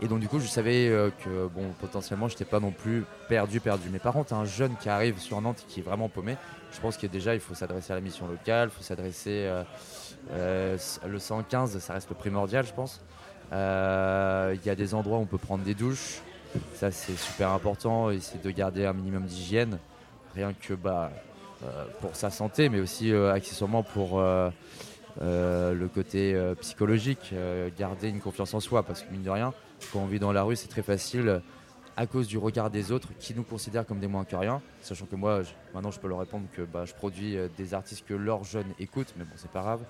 Et 0.00 0.08
donc 0.08 0.18
du 0.18 0.26
coup, 0.26 0.40
je 0.40 0.48
savais 0.48 0.90
que 1.22 1.46
bon, 1.46 1.68
potentiellement, 1.78 2.26
j'étais 2.26 2.46
pas 2.46 2.58
non 2.58 2.72
plus 2.72 3.04
perdu, 3.28 3.60
perdu. 3.60 3.88
Mais 3.92 4.00
par 4.00 4.14
contre, 4.14 4.32
un 4.32 4.44
jeune 4.44 4.74
qui 4.78 4.88
arrive 4.88 5.20
sur 5.20 5.40
Nantes, 5.40 5.64
qui 5.68 5.78
est 5.78 5.82
vraiment 5.82 6.08
paumé, 6.08 6.36
je 6.72 6.80
pense 6.80 6.96
que 6.96 7.06
déjà, 7.06 7.34
il 7.34 7.40
faut 7.40 7.54
s'adresser 7.54 7.92
à 7.92 7.94
la 7.94 8.00
mission 8.00 8.26
locale, 8.26 8.70
il 8.72 8.76
faut 8.76 8.82
s'adresser 8.82 9.48
le 10.32 11.18
115, 11.18 11.78
ça 11.78 11.92
reste 11.92 12.08
le 12.08 12.16
primordial, 12.16 12.66
je 12.66 12.72
pense. 12.72 13.00
Euh, 13.52 14.56
Il 14.60 14.66
y 14.66 14.70
a 14.70 14.74
des 14.74 14.94
endroits 14.94 15.18
où 15.18 15.22
on 15.22 15.26
peut 15.26 15.38
prendre 15.38 15.64
des 15.64 15.74
douches, 15.74 16.20
ça 16.74 16.90
c'est 16.90 17.16
super 17.16 17.50
important. 17.50 18.10
Essayer 18.10 18.40
de 18.42 18.50
garder 18.50 18.86
un 18.86 18.92
minimum 18.92 19.24
d'hygiène, 19.24 19.78
rien 20.34 20.52
que 20.54 20.74
bah 20.74 21.10
euh, 21.62 21.84
pour 22.00 22.16
sa 22.16 22.30
santé, 22.30 22.68
mais 22.68 22.80
aussi 22.80 23.12
euh, 23.12 23.32
accessoirement 23.32 23.82
pour 23.82 24.22
le 25.20 25.86
côté 25.94 26.34
psychologique, 26.60 27.34
garder 27.78 28.08
une 28.08 28.20
confiance 28.20 28.54
en 28.54 28.60
soi, 28.60 28.82
parce 28.82 29.02
que 29.02 29.12
mine 29.12 29.22
de 29.22 29.30
rien, 29.30 29.52
quand 29.92 30.00
on 30.00 30.06
vit 30.06 30.18
dans 30.18 30.32
la 30.32 30.42
rue, 30.42 30.56
c'est 30.56 30.68
très 30.68 30.82
facile 30.82 31.42
à 31.94 32.06
cause 32.06 32.26
du 32.26 32.38
regard 32.38 32.70
des 32.70 32.90
autres 32.90 33.08
qui 33.18 33.34
nous 33.34 33.42
considèrent 33.42 33.84
comme 33.84 33.98
des 33.98 34.06
moins 34.06 34.24
que 34.24 34.34
rien, 34.34 34.62
sachant 34.80 35.04
que 35.04 35.14
moi, 35.14 35.42
maintenant, 35.74 35.90
je 35.90 36.00
peux 36.00 36.08
leur 36.08 36.20
répondre 36.20 36.46
que 36.56 36.62
bah, 36.62 36.86
je 36.86 36.94
produis 36.94 37.36
des 37.58 37.74
artistes 37.74 38.06
que 38.06 38.14
leurs 38.14 38.44
jeunes 38.44 38.72
écoutent, 38.78 39.12
mais 39.18 39.24
bon, 39.24 39.34
c'est 39.36 39.50
pas 39.50 39.60
grave. 39.60 39.80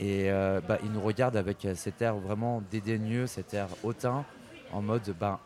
Et 0.00 0.30
euh, 0.30 0.60
bah, 0.66 0.78
ils 0.82 0.90
nous 0.90 1.02
regardent 1.02 1.36
avec 1.36 1.64
euh, 1.64 1.74
cet 1.74 2.00
air 2.00 2.16
vraiment 2.16 2.62
dédaigneux, 2.70 3.26
cet 3.26 3.52
air 3.52 3.68
hautain, 3.82 4.24
en 4.72 4.80
mode 4.80 5.14
bah, 5.20 5.40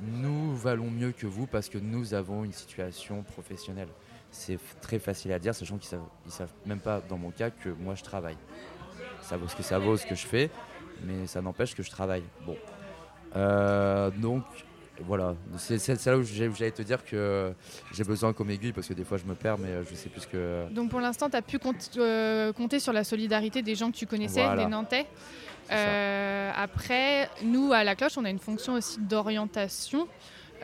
nous 0.00 0.56
valons 0.56 0.90
mieux 0.90 1.12
que 1.12 1.26
vous 1.26 1.46
parce 1.46 1.68
que 1.68 1.76
nous 1.76 2.14
avons 2.14 2.44
une 2.44 2.52
situation 2.52 3.22
professionnelle. 3.22 3.88
C'est 4.30 4.58
très 4.80 4.98
facile 4.98 5.32
à 5.32 5.38
dire, 5.38 5.54
sachant 5.54 5.76
qu'ils 5.76 5.90
savent, 5.90 6.08
savent 6.28 6.52
même 6.64 6.80
pas, 6.80 7.02
dans 7.08 7.18
mon 7.18 7.30
cas, 7.30 7.50
que 7.50 7.68
moi 7.68 7.94
je 7.94 8.02
travaille. 8.02 8.38
Ça 9.20 9.36
vaut 9.36 9.48
ce 9.48 9.54
que 9.54 9.62
ça 9.62 9.78
vaut, 9.78 9.96
ce 9.98 10.06
que 10.06 10.14
je 10.14 10.26
fais, 10.26 10.50
mais 11.04 11.26
ça 11.26 11.42
n'empêche 11.42 11.74
que 11.74 11.82
je 11.82 11.90
travaille. 11.90 12.24
Bon. 12.46 12.56
Euh, 13.36 14.10
donc, 14.10 14.44
voilà. 15.02 15.34
C'est 15.58 16.06
là 16.06 16.16
où 16.18 16.22
j'allais 16.22 16.70
te 16.70 16.82
dire 16.82 17.04
que 17.04 17.52
j'ai 17.92 18.04
besoin 18.04 18.32
comme 18.32 18.50
aiguille 18.50 18.72
parce 18.72 18.86
que 18.86 18.94
des 18.94 19.04
fois 19.04 19.18
je 19.18 19.24
me 19.24 19.34
perds, 19.34 19.58
mais 19.58 19.68
euh, 19.68 19.82
je 19.90 19.94
sais 19.94 20.08
plus 20.08 20.20
ce 20.22 20.26
que. 20.28 20.68
Donc 20.70 20.90
pour 20.90 21.00
l'instant, 21.00 21.28
tu 21.28 21.36
as 21.36 21.42
pu 21.42 21.58
compte- 21.58 21.90
euh, 21.96 22.52
compter 22.52 22.78
sur 22.78 22.92
la 22.92 23.02
solidarité 23.04 23.62
des 23.62 23.74
gens 23.74 23.90
que 23.90 23.96
tu 23.96 24.06
connaissais, 24.06 24.42
Voilà. 24.44 24.64
des 24.64 24.70
Nantais. 24.70 25.06
Euh, 25.72 26.50
après, 26.56 27.28
nous, 27.42 27.72
à 27.72 27.84
la 27.84 27.94
cloche, 27.94 28.16
on 28.18 28.24
a 28.24 28.30
une 28.30 28.38
fonction 28.38 28.74
aussi 28.74 29.00
d'orientation 29.00 30.06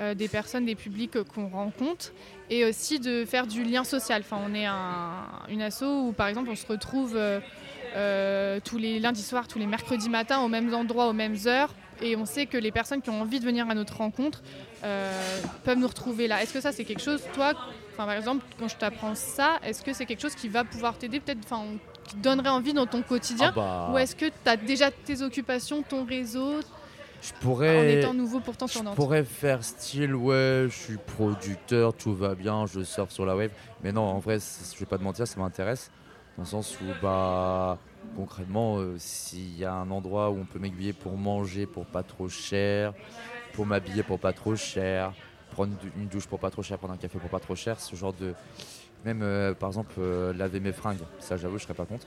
euh, 0.01 0.15
des 0.15 0.29
personnes, 0.29 0.65
des 0.65 0.75
publics 0.77 1.23
qu'on 1.25 1.49
rencontre 1.49 2.13
et 2.51 2.65
aussi 2.65 3.01
de 3.01 3.25
faire 3.25 3.47
du 3.47 3.65
lien 3.65 3.83
social. 3.85 4.23
Enfin, 4.25 4.39
on 4.49 4.55
est 4.55 4.67
un- 4.67 5.27
une 5.49 5.61
asso 5.63 5.83
où, 5.83 6.13
par 6.13 6.29
exemple, 6.29 6.49
on 6.51 6.57
se 6.57 6.67
retrouve 6.67 7.19
tous 8.65 8.79
les 8.79 9.01
lundis 9.01 9.23
soirs, 9.23 9.49
tous 9.49 9.59
les 9.59 9.67
mercredis 9.67 10.09
matins, 10.09 10.41
aux 10.41 10.49
mêmes 10.49 10.73
endroits, 10.73 11.09
aux 11.09 11.13
mêmes 11.13 11.37
heures. 11.47 11.75
Et 12.03 12.17
on 12.17 12.25
sait 12.27 12.47
que 12.47 12.57
les 12.57 12.73
personnes 12.73 13.03
qui 13.03 13.11
ont 13.11 13.21
envie 13.21 13.41
de 13.41 13.45
venir 13.45 13.69
à 13.69 13.75
notre 13.75 13.97
rencontre 13.99 14.43
euh, 14.85 15.11
peuvent 15.65 15.79
nous 15.79 15.87
retrouver 15.89 16.29
là. 16.29 16.43
Est-ce 16.43 16.53
que 16.55 16.61
ça, 16.61 16.73
c'est 16.73 16.85
quelque 16.85 17.03
chose, 17.03 17.23
toi, 17.35 17.53
par 17.97 18.11
exemple, 18.13 18.45
quand 18.59 18.69
je 18.69 18.77
t'apprends 18.77 19.15
ça, 19.15 19.59
est-ce 19.65 19.83
que 19.83 19.93
c'est 19.93 20.07
quelque 20.07 20.23
chose 20.23 20.35
qui 20.35 20.49
va 20.49 20.65
pouvoir 20.65 20.97
t'aider, 20.97 21.21
peut-être, 21.21 21.41
enfin, 21.45 21.65
qui 22.05 22.15
te 22.17 22.21
donnerait 22.23 22.49
envie 22.49 22.73
dans 22.73 22.87
ton 22.87 23.03
quotidien 23.03 23.49
Ah 23.51 23.53
bah. 23.55 23.91
Ou 23.93 23.99
est-ce 23.99 24.17
que 24.17 24.27
tu 24.27 24.49
as 24.49 24.57
déjà 24.57 24.91
tes 24.91 25.21
occupations, 25.23 25.83
ton 25.83 26.05
réseau, 26.05 26.61
Je 27.23 27.33
en 27.33 27.39
pourrais. 27.41 27.99
étant 28.01 28.15
nouveau 28.15 28.41
pourtant 28.41 28.67
sur 28.67 28.83
Je 28.83 28.89
pourrais 28.95 29.25
faire 29.25 29.63
style, 29.63 30.15
ouais, 30.15 30.67
je 30.71 30.75
suis 30.75 30.97
producteur, 30.97 31.93
tout 31.93 32.15
va 32.15 32.35
bien, 32.35 32.65
je 32.67 32.83
surfe 32.83 33.11
sur 33.11 33.27
la 33.27 33.37
wave. 33.37 33.51
Mais 33.85 33.93
non, 33.93 34.03
en 34.03 34.19
vrai, 34.19 34.39
je 34.39 34.79
vais 34.79 34.87
pas 34.87 34.97
te 34.99 35.03
mentir, 35.03 35.27
ça 35.27 35.39
m'intéresse. 35.39 35.91
Dans 36.39 36.45
le 36.45 36.49
sens 36.49 36.79
où, 36.81 36.85
bah, 37.03 37.77
concrètement, 38.17 38.79
euh, 38.79 38.97
s'il 38.99 39.57
y 39.57 39.65
a 39.65 39.73
un 39.73 39.91
endroit 39.91 40.31
où 40.31 40.39
on 40.39 40.45
peut 40.45 40.59
m'aiguiller 40.59 40.93
pour 40.93 41.17
manger 41.17 41.67
pour 41.67 41.87
pas 41.87 42.03
trop 42.03 42.29
cher, 42.29 42.95
pour 43.53 43.67
m'habiller 43.67 44.03
pour 44.03 44.19
pas 44.19 44.33
trop 44.33 44.57
cher, 44.57 45.13
prendre 45.51 45.73
une 45.97 46.09
douche 46.09 46.27
pour 46.27 46.39
pas 46.39 46.51
trop 46.51 46.63
cher, 46.63 46.79
prendre 46.79 46.95
un 46.95 46.99
café 46.99 47.19
pour 47.19 47.31
pas 47.31 47.41
trop 47.41 47.55
cher, 47.55 47.81
ce 47.81 47.97
genre 47.97 48.13
de. 48.13 48.35
Même, 49.05 49.23
euh, 49.23 49.55
par 49.55 49.71
exemple, 49.71 49.95
euh, 49.99 50.35
laver 50.35 50.61
mes 50.61 50.73
fringues, 50.73 51.01
ça, 51.19 51.37
j'avoue, 51.37 51.59
je 51.59 51.65
serais 51.65 51.75
pas 51.75 51.87
contre. 51.87 52.07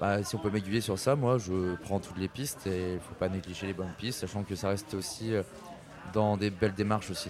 Bah, 0.00 0.22
si 0.22 0.34
on 0.34 0.38
peut 0.38 0.48
m'aiguiller 0.48 0.80
sur 0.80 0.98
ça, 0.98 1.14
moi 1.14 1.36
je 1.36 1.74
prends 1.82 2.00
toutes 2.00 2.16
les 2.16 2.28
pistes 2.28 2.66
et 2.66 2.94
il 2.94 3.00
faut 3.00 3.14
pas 3.14 3.28
négliger 3.28 3.66
les 3.66 3.74
bonnes 3.74 3.92
pistes, 3.98 4.20
sachant 4.20 4.44
que 4.44 4.54
ça 4.54 4.70
reste 4.70 4.94
aussi 4.94 5.32
dans 6.14 6.38
des 6.38 6.48
belles 6.48 6.72
démarches 6.72 7.10
aussi. 7.10 7.28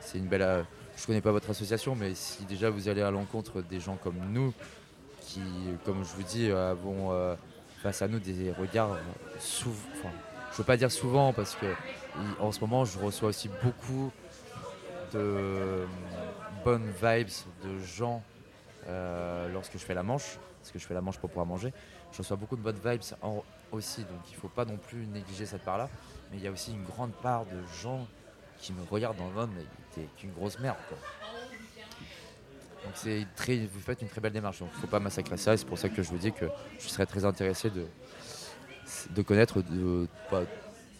C'est 0.00 0.18
une 0.18 0.26
belle. 0.26 0.66
je 0.96 1.06
connais 1.06 1.20
pas 1.20 1.30
votre 1.30 1.50
association, 1.50 1.94
mais 1.94 2.16
si 2.16 2.44
déjà 2.46 2.68
vous 2.68 2.88
allez 2.88 3.02
à 3.02 3.12
l'encontre 3.12 3.62
des 3.62 3.78
gens 3.78 3.96
comme 3.96 4.18
nous, 4.32 4.52
qui, 5.30 5.40
comme 5.84 6.04
je 6.04 6.14
vous 6.14 6.22
dis, 6.22 6.50
euh, 6.50 6.72
avons 6.72 7.12
euh, 7.12 7.34
face 7.82 8.02
à 8.02 8.08
nous 8.08 8.18
des 8.18 8.52
regards 8.52 8.96
souvent. 9.38 9.76
Enfin, 9.98 10.10
je 10.52 10.56
veux 10.58 10.64
pas 10.64 10.76
dire 10.76 10.90
souvent 10.90 11.32
parce 11.32 11.54
que 11.54 11.66
en 12.40 12.50
ce 12.50 12.60
moment 12.60 12.84
je 12.84 12.98
reçois 12.98 13.28
aussi 13.28 13.48
beaucoup 13.62 14.10
de 15.12 15.18
euh, 15.18 15.86
bonnes 16.64 16.90
vibes 17.02 17.28
de 17.64 17.78
gens 17.78 18.22
euh, 18.88 19.48
lorsque 19.52 19.74
je 19.74 19.84
fais 19.84 19.94
la 19.94 20.02
manche, 20.02 20.38
parce 20.58 20.72
que 20.72 20.78
je 20.78 20.86
fais 20.86 20.94
la 20.94 21.00
manche 21.00 21.18
pour 21.18 21.30
pouvoir 21.30 21.46
manger. 21.46 21.72
Je 22.12 22.18
reçois 22.18 22.36
beaucoup 22.36 22.56
de 22.56 22.62
bonnes 22.62 22.80
vibes 22.84 23.02
aussi, 23.70 24.00
donc 24.02 24.20
il 24.30 24.34
ne 24.34 24.40
faut 24.40 24.48
pas 24.48 24.64
non 24.64 24.76
plus 24.76 25.06
négliger 25.06 25.46
cette 25.46 25.62
part-là. 25.62 25.88
Mais 26.30 26.38
il 26.38 26.42
y 26.42 26.48
a 26.48 26.50
aussi 26.50 26.72
une 26.72 26.84
grande 26.84 27.12
part 27.22 27.44
de 27.44 27.62
gens 27.82 28.06
qui 28.58 28.72
me 28.72 28.82
regardent 28.90 29.16
dans 29.16 29.28
le 29.28 29.34
mode, 29.34 29.50
mais 29.56 29.64
t'es 29.94 30.06
qu'une 30.16 30.32
grosse 30.32 30.58
merde. 30.58 30.76
Donc 32.84 32.92
c'est 32.94 33.26
très, 33.36 33.56
vous 33.56 33.80
faites 33.80 34.00
une 34.02 34.08
très 34.08 34.20
belle 34.20 34.32
démarche, 34.32 34.60
donc 34.60 34.70
il 34.72 34.76
ne 34.76 34.80
faut 34.80 34.86
pas 34.86 35.00
massacrer 35.00 35.36
ça, 35.36 35.54
et 35.54 35.56
c'est 35.56 35.66
pour 35.66 35.78
ça 35.78 35.88
que 35.88 36.02
je 36.02 36.08
vous 36.08 36.18
dis 36.18 36.32
que 36.32 36.46
je 36.78 36.88
serais 36.88 37.06
très 37.06 37.24
intéressé 37.24 37.70
de, 37.70 37.84
de 39.14 39.22
connaître 39.22 39.62
de, 39.62 40.08
bah, 40.30 40.42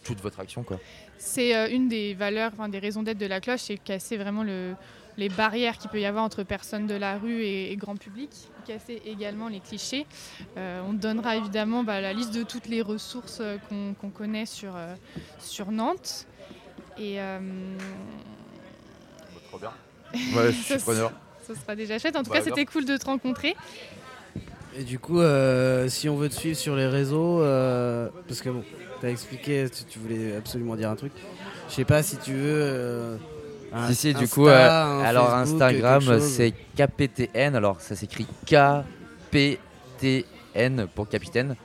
toute 0.03 0.21
votre 0.21 0.39
action. 0.39 0.63
Quoi. 0.63 0.79
C'est 1.17 1.55
euh, 1.55 1.69
une 1.69 1.89
des 1.89 2.13
valeurs, 2.13 2.51
enfin, 2.53 2.69
des 2.69 2.79
raisons 2.79 3.03
d'être 3.03 3.17
de 3.17 3.25
la 3.25 3.41
cloche, 3.41 3.61
c'est 3.61 3.77
casser 3.77 4.17
vraiment 4.17 4.43
le, 4.43 4.75
les 5.17 5.29
barrières 5.29 5.77
qu'il 5.77 5.89
peut 5.89 5.99
y 5.99 6.05
avoir 6.05 6.23
entre 6.23 6.43
personnes 6.43 6.87
de 6.87 6.95
la 6.95 7.17
rue 7.17 7.43
et, 7.43 7.71
et 7.71 7.75
grand 7.75 7.95
public, 7.95 8.29
casser 8.65 9.01
également 9.05 9.47
les 9.47 9.59
clichés. 9.59 10.05
Euh, 10.57 10.81
on 10.87 10.93
donnera 10.93 11.35
évidemment 11.35 11.83
bah, 11.83 12.01
la 12.01 12.13
liste 12.13 12.33
de 12.33 12.43
toutes 12.43 12.67
les 12.67 12.81
ressources 12.81 13.39
euh, 13.41 13.57
qu'on 13.69 13.93
qu'on 13.93 14.09
connaît 14.09 14.45
sur, 14.45 14.75
euh, 14.75 14.95
sur 15.39 15.71
Nantes. 15.71 16.25
Et, 16.97 17.19
euh, 17.19 17.39
Trop 19.49 19.59
bien. 19.59 19.71
Ouais, 20.13 20.51
je 20.51 20.61
suis 20.61 20.77
preneur. 20.79 21.11
Ce 21.47 21.53
sera 21.55 21.75
déjà 21.75 21.97
chouette. 21.99 22.15
En 22.15 22.23
tout 22.23 22.29
Bah, 22.31 22.37
cas, 22.39 22.43
c'était 22.43 22.65
cool 22.65 22.85
de 22.85 22.97
te 22.97 23.05
rencontrer. 23.05 23.55
Et 24.77 24.83
du 24.83 24.99
coup, 24.99 25.19
euh, 25.19 25.89
si 25.89 26.07
on 26.07 26.15
veut 26.15 26.29
te 26.29 26.33
suivre 26.35 26.57
sur 26.57 26.75
les 26.75 26.87
réseaux, 26.87 27.41
euh, 27.41 28.07
parce 28.27 28.41
que 28.41 28.49
bon, 28.49 28.63
t'as 29.01 29.09
expliqué, 29.09 29.65
tu, 29.69 29.83
tu 29.83 29.99
voulais 29.99 30.35
absolument 30.37 30.75
dire 30.77 30.89
un 30.89 30.95
truc. 30.95 31.11
Je 31.69 31.73
sais 31.75 31.85
pas 31.85 32.01
si 32.03 32.17
tu 32.17 32.33
veux. 32.33 32.39
euh, 32.63 33.17
un 33.73 33.87
Si, 33.87 33.95
si, 33.95 34.13
du 34.13 34.23
Insta, 34.23 34.33
coup, 34.35 34.47
euh, 34.47 34.69
un 34.69 35.01
alors 35.03 35.29
Facebook, 35.31 35.61
Instagram, 35.61 36.19
c'est 36.21 36.53
KPTN. 36.77 37.55
Alors, 37.55 37.81
ça 37.81 37.95
s'écrit 37.95 38.25
KPTN 39.31 40.87
pour 40.95 41.07
capitaine. 41.09 41.55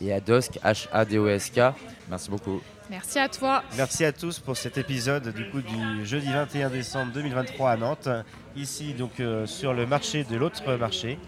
Et 0.00 0.12
Adosk, 0.12 0.58
H-A-D-O-S-K. 0.64 1.60
Merci 2.08 2.30
beaucoup. 2.30 2.60
Merci 2.90 3.18
à 3.18 3.28
toi. 3.28 3.62
Merci 3.76 4.04
à 4.06 4.12
tous 4.12 4.38
pour 4.38 4.56
cet 4.56 4.78
épisode 4.78 5.28
du 5.34 5.50
coup 5.50 5.60
du 5.60 6.06
jeudi 6.06 6.32
21 6.32 6.70
décembre 6.70 7.12
2023 7.12 7.70
à 7.70 7.76
Nantes. 7.76 8.08
Ici 8.56 8.94
donc 8.94 9.20
euh, 9.20 9.44
sur 9.44 9.74
le 9.74 9.86
marché 9.86 10.24
de 10.24 10.36
l'autre 10.36 10.74
marché, 10.76 11.18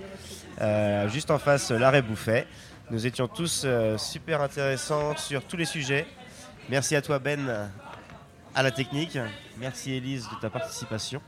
euh, 0.62 1.06
juste 1.10 1.30
en 1.30 1.38
face 1.38 1.70
l'arrêt 1.70 2.00
Bouffet. 2.00 2.46
Nous 2.90 3.06
étions 3.06 3.28
tous 3.28 3.64
euh, 3.66 3.98
super 3.98 4.40
intéressants 4.40 5.14
sur 5.18 5.44
tous 5.44 5.58
les 5.58 5.66
sujets. 5.66 6.06
Merci 6.70 6.96
à 6.96 7.02
toi 7.02 7.18
Ben 7.18 7.68
à 8.54 8.62
la 8.62 8.70
technique. 8.70 9.18
Merci 9.58 9.92
Elise 9.92 10.28
de 10.34 10.40
ta 10.40 10.48
participation. 10.48 11.20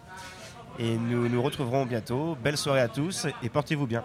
Et 0.78 0.96
nous 0.96 1.28
nous 1.28 1.42
retrouverons 1.42 1.84
bientôt. 1.84 2.38
Belle 2.42 2.56
soirée 2.56 2.80
à 2.80 2.88
tous 2.88 3.26
et 3.42 3.50
portez-vous 3.50 3.86
bien. 3.86 4.02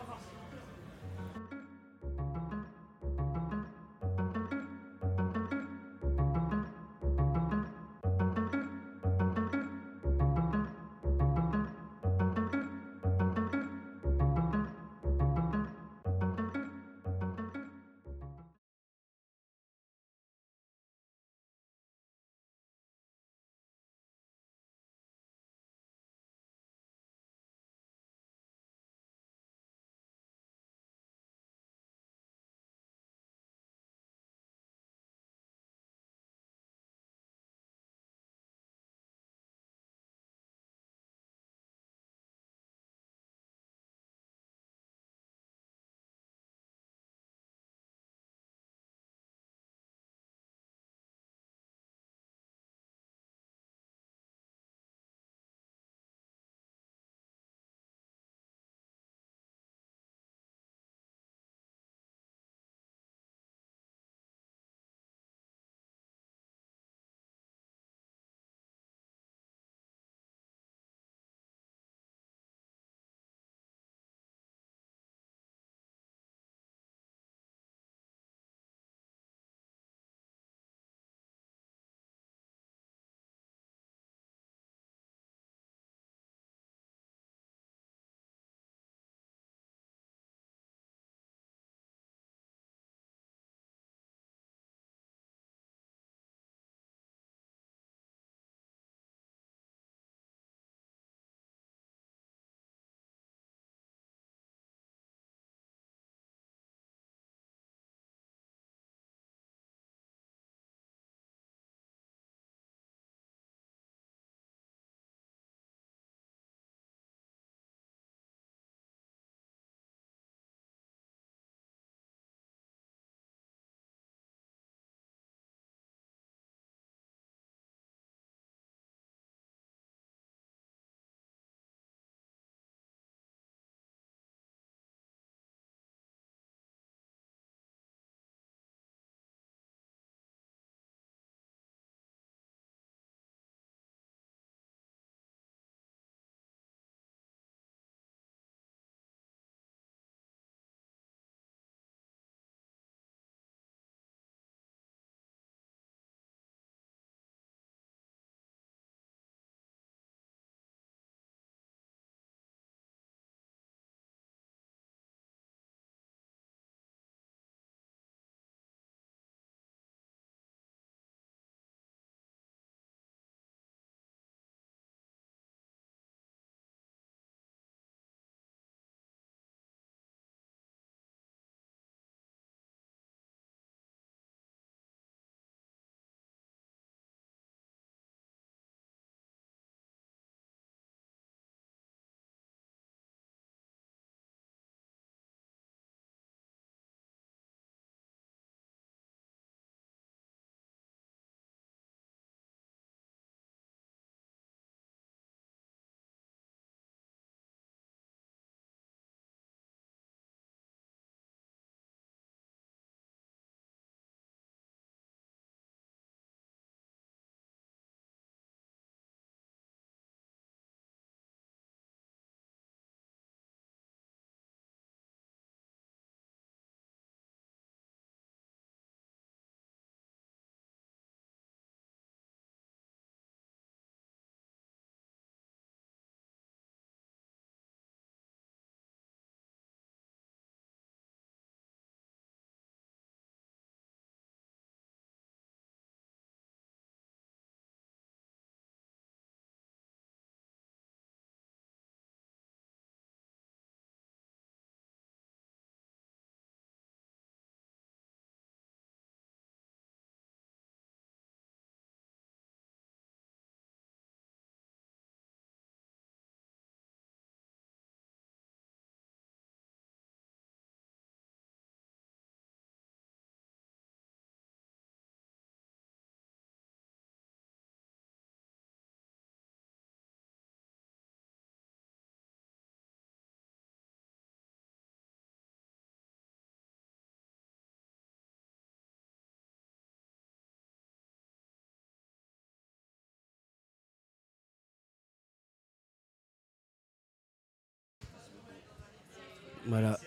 Ben. 299.67 299.97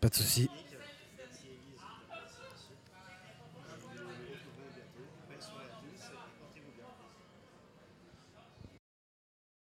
Pas 0.00 0.08
de 0.08 0.14
souci. 0.16 0.50